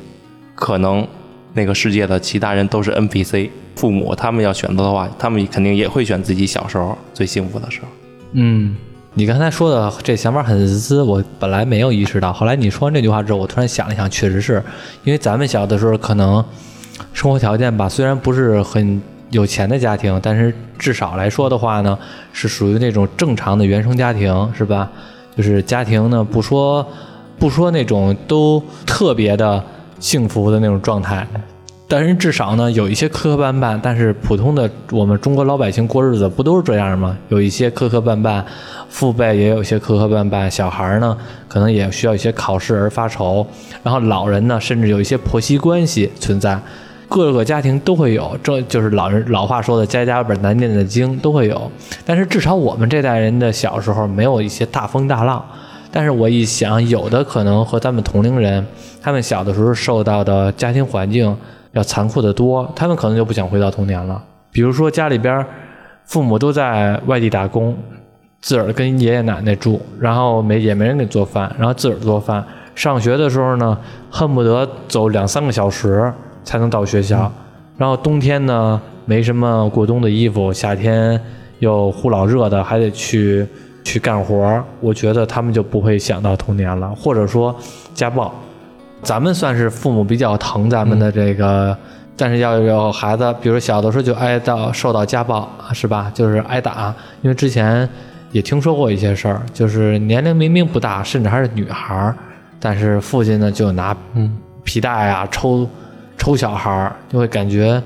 [0.54, 1.06] 可能
[1.54, 3.50] 那个世界的其他人都是 NPC。
[3.74, 7.88] 父母他们要选择的话，他们肯定也会选自己小时候最幸福的时候。
[8.32, 8.76] 嗯，
[9.14, 14.62] 你刚才说的这想法很自私，我本来没有意识到，后来你说完这句话之后，我突然想了想，确实是
[15.04, 16.44] 因为咱们小的时候可能
[17.14, 21.98] 生活条件吧，虽然不是很有钱的家庭，但是至少来说的话呢，
[22.34, 24.90] 是属于那种正常的原生家庭，是吧？
[25.34, 26.86] 就是家庭呢，不说
[27.38, 29.64] 不说那种都特别的
[30.02, 31.26] 幸福的那种状态。
[31.88, 33.78] 但是至少呢，有一些磕磕绊绊。
[33.82, 37.16] 但是普通的我们中国老百姓过日子不都是这样吗？
[37.28, 38.42] 有一些磕磕绊绊，
[38.88, 41.14] 父辈也有一些磕磕绊绊，小孩呢
[41.48, 43.46] 可能也需要一些考试而发愁，
[43.82, 46.58] 然后老人呢甚至有一些婆媳关系存在，
[47.10, 51.70] 各个家庭都会有，这就是老人老话说的“家家本难念的经”都会有。
[52.06, 55.44] 但是至少我们这代人的小时候没有一些大风大浪。
[55.92, 58.66] 但是我一想，有的可能和咱们同龄人，
[59.00, 61.36] 他们小的时候受到的家庭环境。
[61.74, 64.22] 要残酷的多，他们可能就不想回到童年了。
[64.50, 65.42] 比如说家里边
[66.04, 67.74] 父母都在外地打工，
[68.42, 72.44] 自个儿跟爷爷奶奶住，然后没也没人给做饭，然后自个儿做饭。
[72.74, 73.78] 上学的时候呢，
[74.10, 76.12] 恨不得走两三个小时
[76.44, 77.32] 才能到学校。
[77.78, 81.18] 然后冬天呢，没什么过冬的衣服，夏天
[81.60, 83.46] 又忽老热的，还得去
[83.84, 84.62] 去干活。
[84.80, 87.54] 我觉得他们就不会想到童年了，或者说
[87.94, 88.32] 家暴。
[89.02, 91.76] 咱们算是父母比较疼咱们的这个，
[92.16, 96.10] 但是要有孩子，比如小的时候就挨到受到家暴，是吧？
[96.14, 96.94] 就是挨打。
[97.20, 97.88] 因为之前
[98.30, 102.14] 也听说过一些事儿，就是年龄明明不大，甚至还是女孩儿，
[102.60, 103.96] 但是父亲呢就拿
[104.62, 105.68] 皮带啊抽
[106.16, 107.82] 抽小孩儿，就会感觉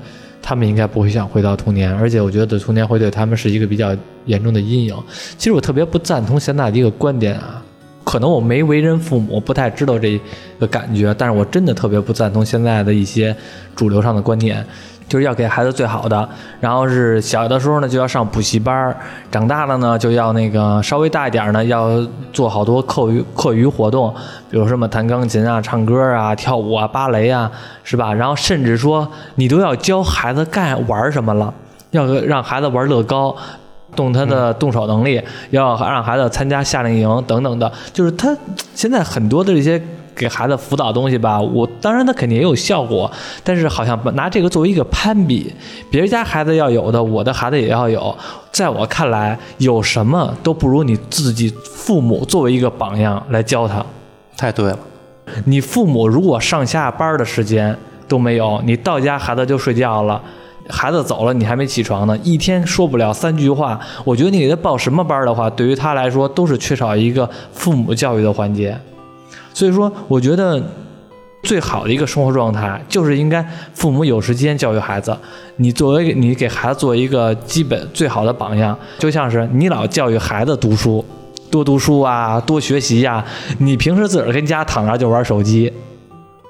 [0.47, 3.93] 他们应该不会想回到童年，而且我觉得童年会对他们是一个比较
[4.27, 4.95] 严重的阴影。
[5.37, 7.61] 其实我特别不赞同现在的一个观点啊。
[8.05, 10.17] 可能我没为人父母，不太知道这
[10.57, 13.35] 个感觉，但是我真的特别不赞同现在的一些
[13.75, 14.65] 主流上的观点，
[15.07, 16.27] 就是要给孩子最好的，
[16.59, 18.95] 然后是小的时候呢就要上补习班，
[19.31, 24.13] 长大了呢就要那个稍微大一点呢要做好多课余课余活动，
[24.49, 27.49] 比如什么弹钢琴啊、唱歌啊、跳舞啊、芭蕾啊，
[27.83, 28.13] 是吧？
[28.13, 31.53] 然后甚至说你都要教孩子干玩什么了，
[31.91, 33.35] 要让孩子玩乐高。
[33.95, 38.35] 动他的动手能力，要让孩子参加夏令营等等的，就是他
[38.75, 39.81] 现在很多的这些
[40.17, 43.09] 给孩子辅导东西吧，我当然他肯定也有效果，
[43.43, 45.53] 但是好像拿这个作为一个攀比，
[45.91, 48.13] 别人家孩子要有的，我的孩子也要有。
[48.51, 53.85] 在我看来，有什么都不如你自己父母作为一个榜样来教他。
[54.35, 54.79] 太对了，
[55.45, 60.19] 你父母如果上下班的时间都没有，你到家孩子就睡觉了。
[60.69, 63.79] 孩子走了，你还没起床呢，一天说不了三句话。
[64.03, 68.77] 我觉得你给他报什么班的话，对于他来说都是缺少一个父母教育的环节。
[69.57, 70.61] 所以说，我觉得
[71.41, 73.43] 最好的一个生活状态就是应该
[73.73, 75.17] 父母有时间教育孩子。
[75.55, 81.03] 你作为你给孩子做一个基本最好的榜样，就像是你老教育孩子读书，
[81.49, 83.25] 多读书啊，多学习呀。
[83.57, 85.73] 你平时自个儿跟家躺着就玩手机，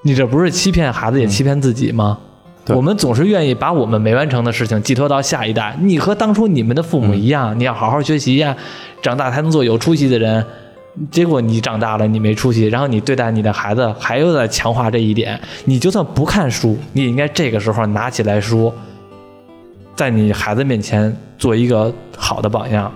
[0.01, 2.18] 你这不是欺骗孩子也欺骗自己吗？
[2.76, 5.78] 我们总是愿意把我们没完成的事情寄托到下一代。
[5.80, 8.53] 你和当初你们的父母一样，你要好好学习呀，
[9.01, 10.45] 长大才能做有出息的人。
[11.12, 15.39] 结果你长大了，你没出息，然后你对待你的孩子还有在强化这一点。
[15.66, 18.74] 你就算不看书，你也应该这个时候拿起来书，
[19.95, 22.91] 在你孩子面前做一个好的榜样，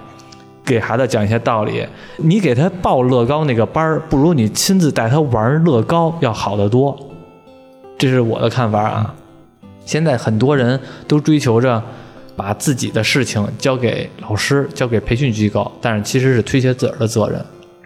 [0.65, 1.85] 给孩子讲一些道理。
[2.17, 6.97] 你给他报乐高那个班儿，不如你亲自带他玩乐高要好得多。
[7.97, 9.13] 这是我的看法啊。
[9.85, 11.81] 现在很多人都追求着
[12.35, 17.43] 把自己的事情交给老师、交给培训机构，但是其实是推卸自个儿的责任。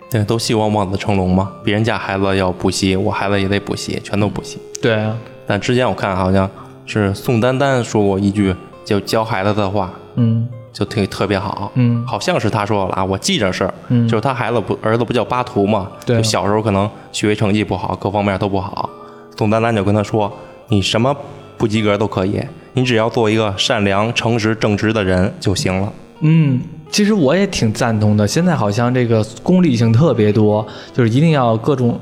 [0.09, 1.51] 对，都希望望子成龙嘛。
[1.63, 4.57] 别人家孩子要补习，我孩子也得补习，全都补习。
[4.81, 5.17] 对啊。
[5.47, 6.49] 但之前我看好像
[6.85, 18.89] 是宋丹丹说过一句就教孩子的话，嗯，就特特别好，嗯，好像是他说了啊，我记着是，嗯就是他孩子不儿子不叫巴图嘛，对就小时候可能学习成绩不好，各方面都不好。
[19.37, 20.31] 宋丹丹就跟他说，
[20.69, 21.15] 你什么
[21.57, 22.41] 不及格都可以，
[22.73, 25.87] 你只要做一个善良、诚实、正直的人就行了。
[25.87, 28.27] 嗯，嗯其实我也挺赞同的。
[28.27, 31.99] 现在好像这个功利性特别多，就是一定要各种，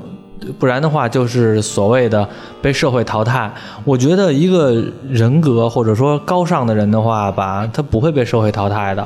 [0.58, 2.28] 不然的话就是所谓的
[2.62, 3.52] 被社会淘汰。
[3.84, 9.04] 我觉得一个人格或者说高尚的人的话吧，他不会被社会淘汰的。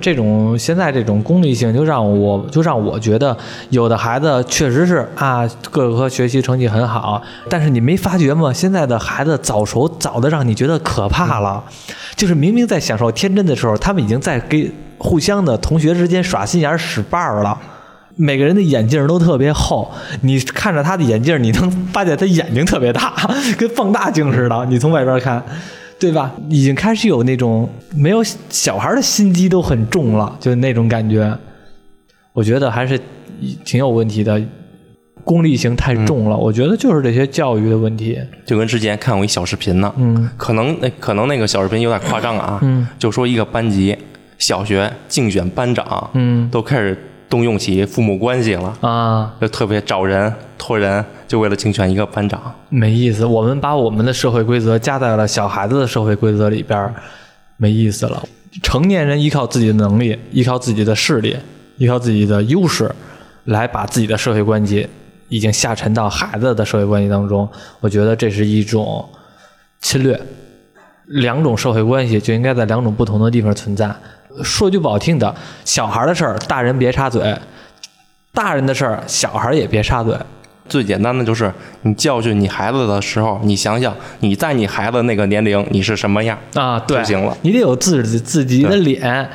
[0.00, 3.36] 这种现在这种功利性，就让我就让我觉得，
[3.68, 8.52] 有的孩子确实是啊，各科学习成绩很好，但是你没发觉吗？
[8.52, 11.62] 现在的孩子早熟早的让你觉得可怕了，
[12.16, 17.56] 就是明明在享受天真的时候，他们已经在给互相的同学之间耍心眼使绊儿了。
[18.16, 19.90] 每个人的眼镜都特别厚，
[20.22, 23.14] 你看着他的眼镜，你能发现他眼睛特别大，
[23.56, 24.66] 跟放大镜似的。
[24.66, 25.42] 你从外边看。
[26.00, 26.34] 对吧？
[26.48, 31.36] 已经开始有那种没有小孩的心机都很重了，就是那种感觉。
[32.32, 32.98] 我觉得还是
[33.64, 34.40] 挺有问题的，
[35.24, 36.36] 功利性太重了。
[36.36, 38.18] 我觉得就是这些教育的问题。
[38.46, 43.96] 就跟之前看过一小视频呢，嗯可能那可能那个小视频有点夸张啊，嗯就说一个班级
[44.38, 46.96] 小学竞选班长，嗯都开始
[47.30, 52.52] 动用起父母关系了，啊，就特别找人托人，就为了竞选一个班长。
[52.68, 53.24] 没意思。
[53.24, 56.92] 我们把我们的社会规则加在了小孩子的社会规则里边儿，
[57.56, 58.20] 没意思了。
[58.64, 61.36] 成年人依靠自己的能力，依靠自己的势力，
[61.78, 62.92] 依靠自己的优势，
[63.44, 64.88] 来把自己的社会关系
[65.28, 67.48] 已经下沉到孩子的社会关系当中。
[67.78, 69.08] 我觉得这是一种
[69.80, 70.20] 侵略。
[71.06, 73.88] 两种社会关系就应该在两种不同的地方存在。
[74.42, 77.36] 说句不好听的，小孩的事儿大人别插嘴，
[78.32, 80.14] 大人的事儿小孩也别插嘴。
[80.68, 81.52] 最简单的就是
[81.82, 89.28] 你教训你孩子的时候，你想想你在你孩子那个年龄你是什么样，啊，对，就行了你得有自己自己的脸。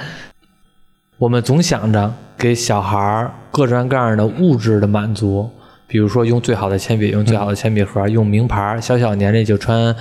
[1.17, 5.49] 我们总想着给小孩儿各种各样的物质的满足，
[5.87, 9.93] 比如说用最好的铅笔，用最好的铅笔盒，用名牌，小小年龄就穿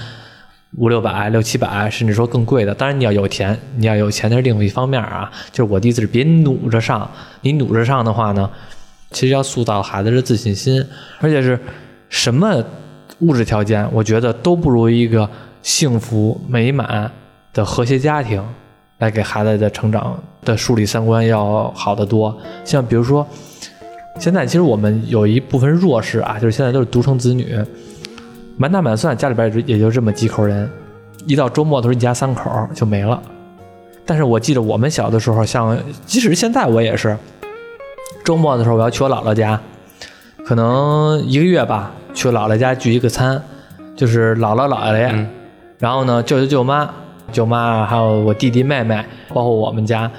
[0.77, 2.75] 五六百、六七百，甚至说更贵的。
[2.75, 5.31] 当然你要有钱，你要有钱那是另一方面啊。
[5.53, 7.09] 就是我的意思是别努着上，
[7.43, 8.51] 你努着上的话呢，
[9.11, 10.85] 其实要塑造孩子的自信心，
[11.21, 11.59] 而且是
[12.09, 12.63] 什么
[13.21, 15.29] 物质条件，我觉得都不如一个
[15.63, 17.11] 幸福美满
[17.53, 18.45] 的和谐家庭
[18.99, 22.37] 来给孩子的成长的树立三观要好得多。
[22.65, 23.25] 像比如说，
[24.19, 27.57] 现在其实我们有一部分弱势啊，就是现在都是独生子女，
[28.57, 30.71] 满打满算家里边也就也就这么几口人，
[31.27, 33.21] 一到周末的时候一家三口就没了。
[34.07, 35.77] 但是我记得我们小的时候，像
[36.07, 37.17] 即使现在我也是，
[38.25, 39.59] 周末的时候我要去我姥姥家，
[40.47, 43.43] 可能一个月吧，去我姥姥家聚一个餐，
[43.97, 45.29] 就是姥姥姥爷，嗯
[45.79, 46.89] 然后呢舅舅舅妈、
[47.33, 50.11] 舅妈还有我弟弟妹妹，包括我们家，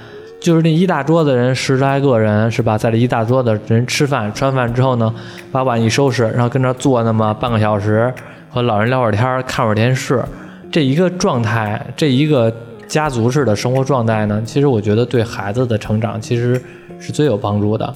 [0.46, 5.12] 就是那一大桌子人十来个人是吧，在这一大桌子人吃饭，吃完饭之后呢，
[5.52, 8.14] 把碗一收拾，然后跟这儿坐那么半个小时，
[8.52, 10.24] 和老人聊会儿天，看会儿电视，
[10.72, 12.56] 这一个状态，这一个
[12.88, 16.62] 家族式的生活状态呢，其实我觉得对孩子的成长其实
[17.00, 17.92] 是最有帮助的。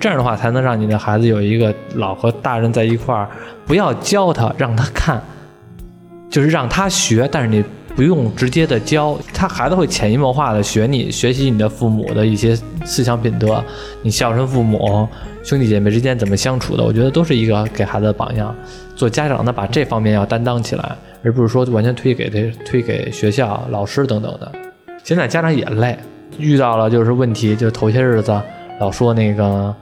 [0.00, 3.28] 这样的话，才能让你的孩子有一个老和大人在一块儿，
[3.64, 5.22] 不要教他，让他看，
[6.28, 7.62] 就是让他学，但是你
[7.94, 13.62] 不用直接的教，他孩子会潜移默化的学你学习你的父母的一些思想品德，
[14.02, 15.06] 你孝顺父母，
[15.42, 18.54] 兄弟姐妹之间怎么相处的，我觉得都是一个给孩子的榜样。
[18.96, 24.50] 做家长的把这方面要担当起来，而不是说完全推给这推给学校、老师等等的。
[25.04, 25.98] 现在家长也累，
[26.38, 28.40] 遇到了就是问题，就头些日子
[28.80, 29.74] 老说那个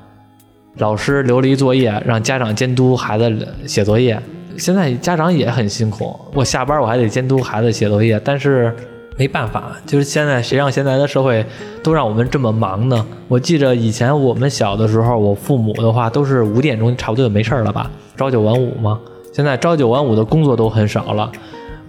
[0.78, 4.20] 老师留了一作业，让家长监督孩子写作业。
[4.58, 8.74] 现在家长也很辛苦，我下班我还得监督孩子写作业，但是
[9.16, 11.44] 没办法，就是现在谁让现在的社会
[11.82, 13.06] 都让我们这么忙呢？
[13.28, 18.98] 我记着以前我们小的时候，我父母的话都是五点钟差不多就没事了吧，朝九晚五嘛。
[19.32, 21.30] 现在朝九晚五的工作都很少了，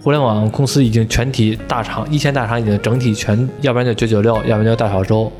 [0.02, 5.30] 互联网公司已经全体大厂一线大厂已经整体全，要不然就九九六，要不然就大小周，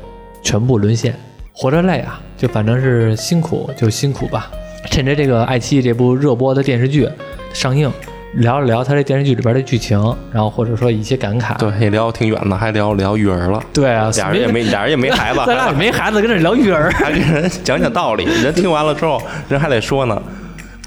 [0.41, 1.15] 全部沦陷，
[1.53, 4.51] 活着累啊，就反正是辛苦就辛苦吧。
[4.89, 7.07] 趁着这个爱奇艺这部热播的电视剧
[7.53, 7.91] 上映，
[8.35, 9.97] 聊了聊他这电视剧里边的剧情，
[10.31, 11.57] 然后或者说一些感慨。
[11.57, 13.63] 对，也聊挺远的，还聊聊育儿了。
[13.73, 18.25] 对啊，俩人也没俩人也没 孩子，咱俩也没孩子，跟这聊育儿，还跟人讲讲道理。
[18.25, 20.21] 人听完了之后，人还得说呢，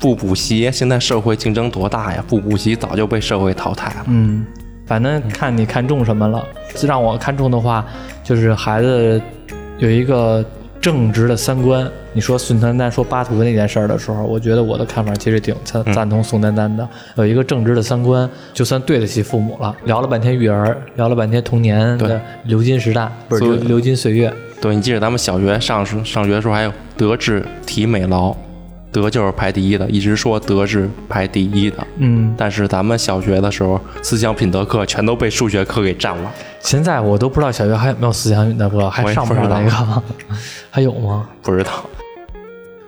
[0.01, 2.25] 不补习，现在社会竞争多大呀？
[2.29, 4.05] 不补习早就被社会淘汰了。
[4.09, 4.45] 嗯，
[4.87, 6.45] 反正看你看中什么了。
[6.83, 7.85] 让我看中的话，
[8.23, 9.21] 就是孩子
[9.79, 10.45] 有一个
[10.87, 11.91] 正直的三观。
[12.13, 16.89] 你说宋丹丹说巴图那件事儿的时候，我觉得我的看法其实挺赞赞同宋丹丹的。
[17.17, 19.75] 有一个正直的三观，就算对得起父母了。
[19.87, 24.33] 聊了半天育儿，聊了半天童年的流金时代，不是流流金岁月。
[24.61, 28.33] 对你记得咱们小学上上学的时候还有德智体美劳，
[29.01, 31.77] 德就是排第一的，一直说德是排第一的。
[31.99, 36.33] 嗯，但是咱们小学的时候，思想品德课全都被数学课给占了。
[36.61, 40.03] 现在我都不知道小学还有没有思想品德课，还上不上那个？
[40.71, 41.29] 还有吗？
[41.43, 41.71] 不知道。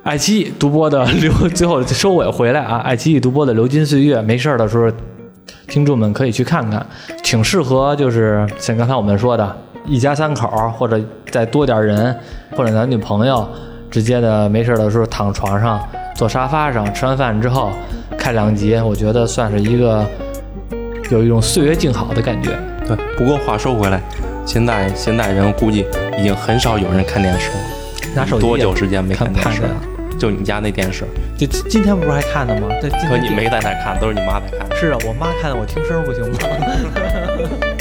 [0.03, 2.79] 爱奇艺独播的流， 最后收尾回来啊！
[2.79, 4.91] 爱奇艺独播的《流金岁月》，没事的时候，
[5.67, 6.87] 听众们可以去看看，
[7.23, 9.57] 挺适合，就是像刚才我们说的，
[9.87, 10.49] 一家三口
[10.79, 10.99] 或者
[11.31, 12.17] 再多点人，
[12.57, 13.47] 或者男女朋友，
[13.91, 15.81] 直接的没事的时候躺床上、
[16.15, 17.73] 坐沙发上，吃完饭之后
[18.19, 20.07] 看两集，我觉得算是一个
[21.11, 22.51] 有一种岁月静好的感觉。
[22.87, 24.01] 对，不过话说回来，
[24.47, 25.87] 现在现在人估计
[26.19, 27.57] 已经很少有人看电视了，
[28.15, 29.71] 拿手机多久时间没看电视了？
[30.19, 31.05] 就你家那电视，
[31.39, 32.69] 就今天不是还看的吗？
[33.09, 34.77] 可你没在那看，都是你妈在看。
[34.77, 36.39] 是啊，我妈看的，我听声不行吗？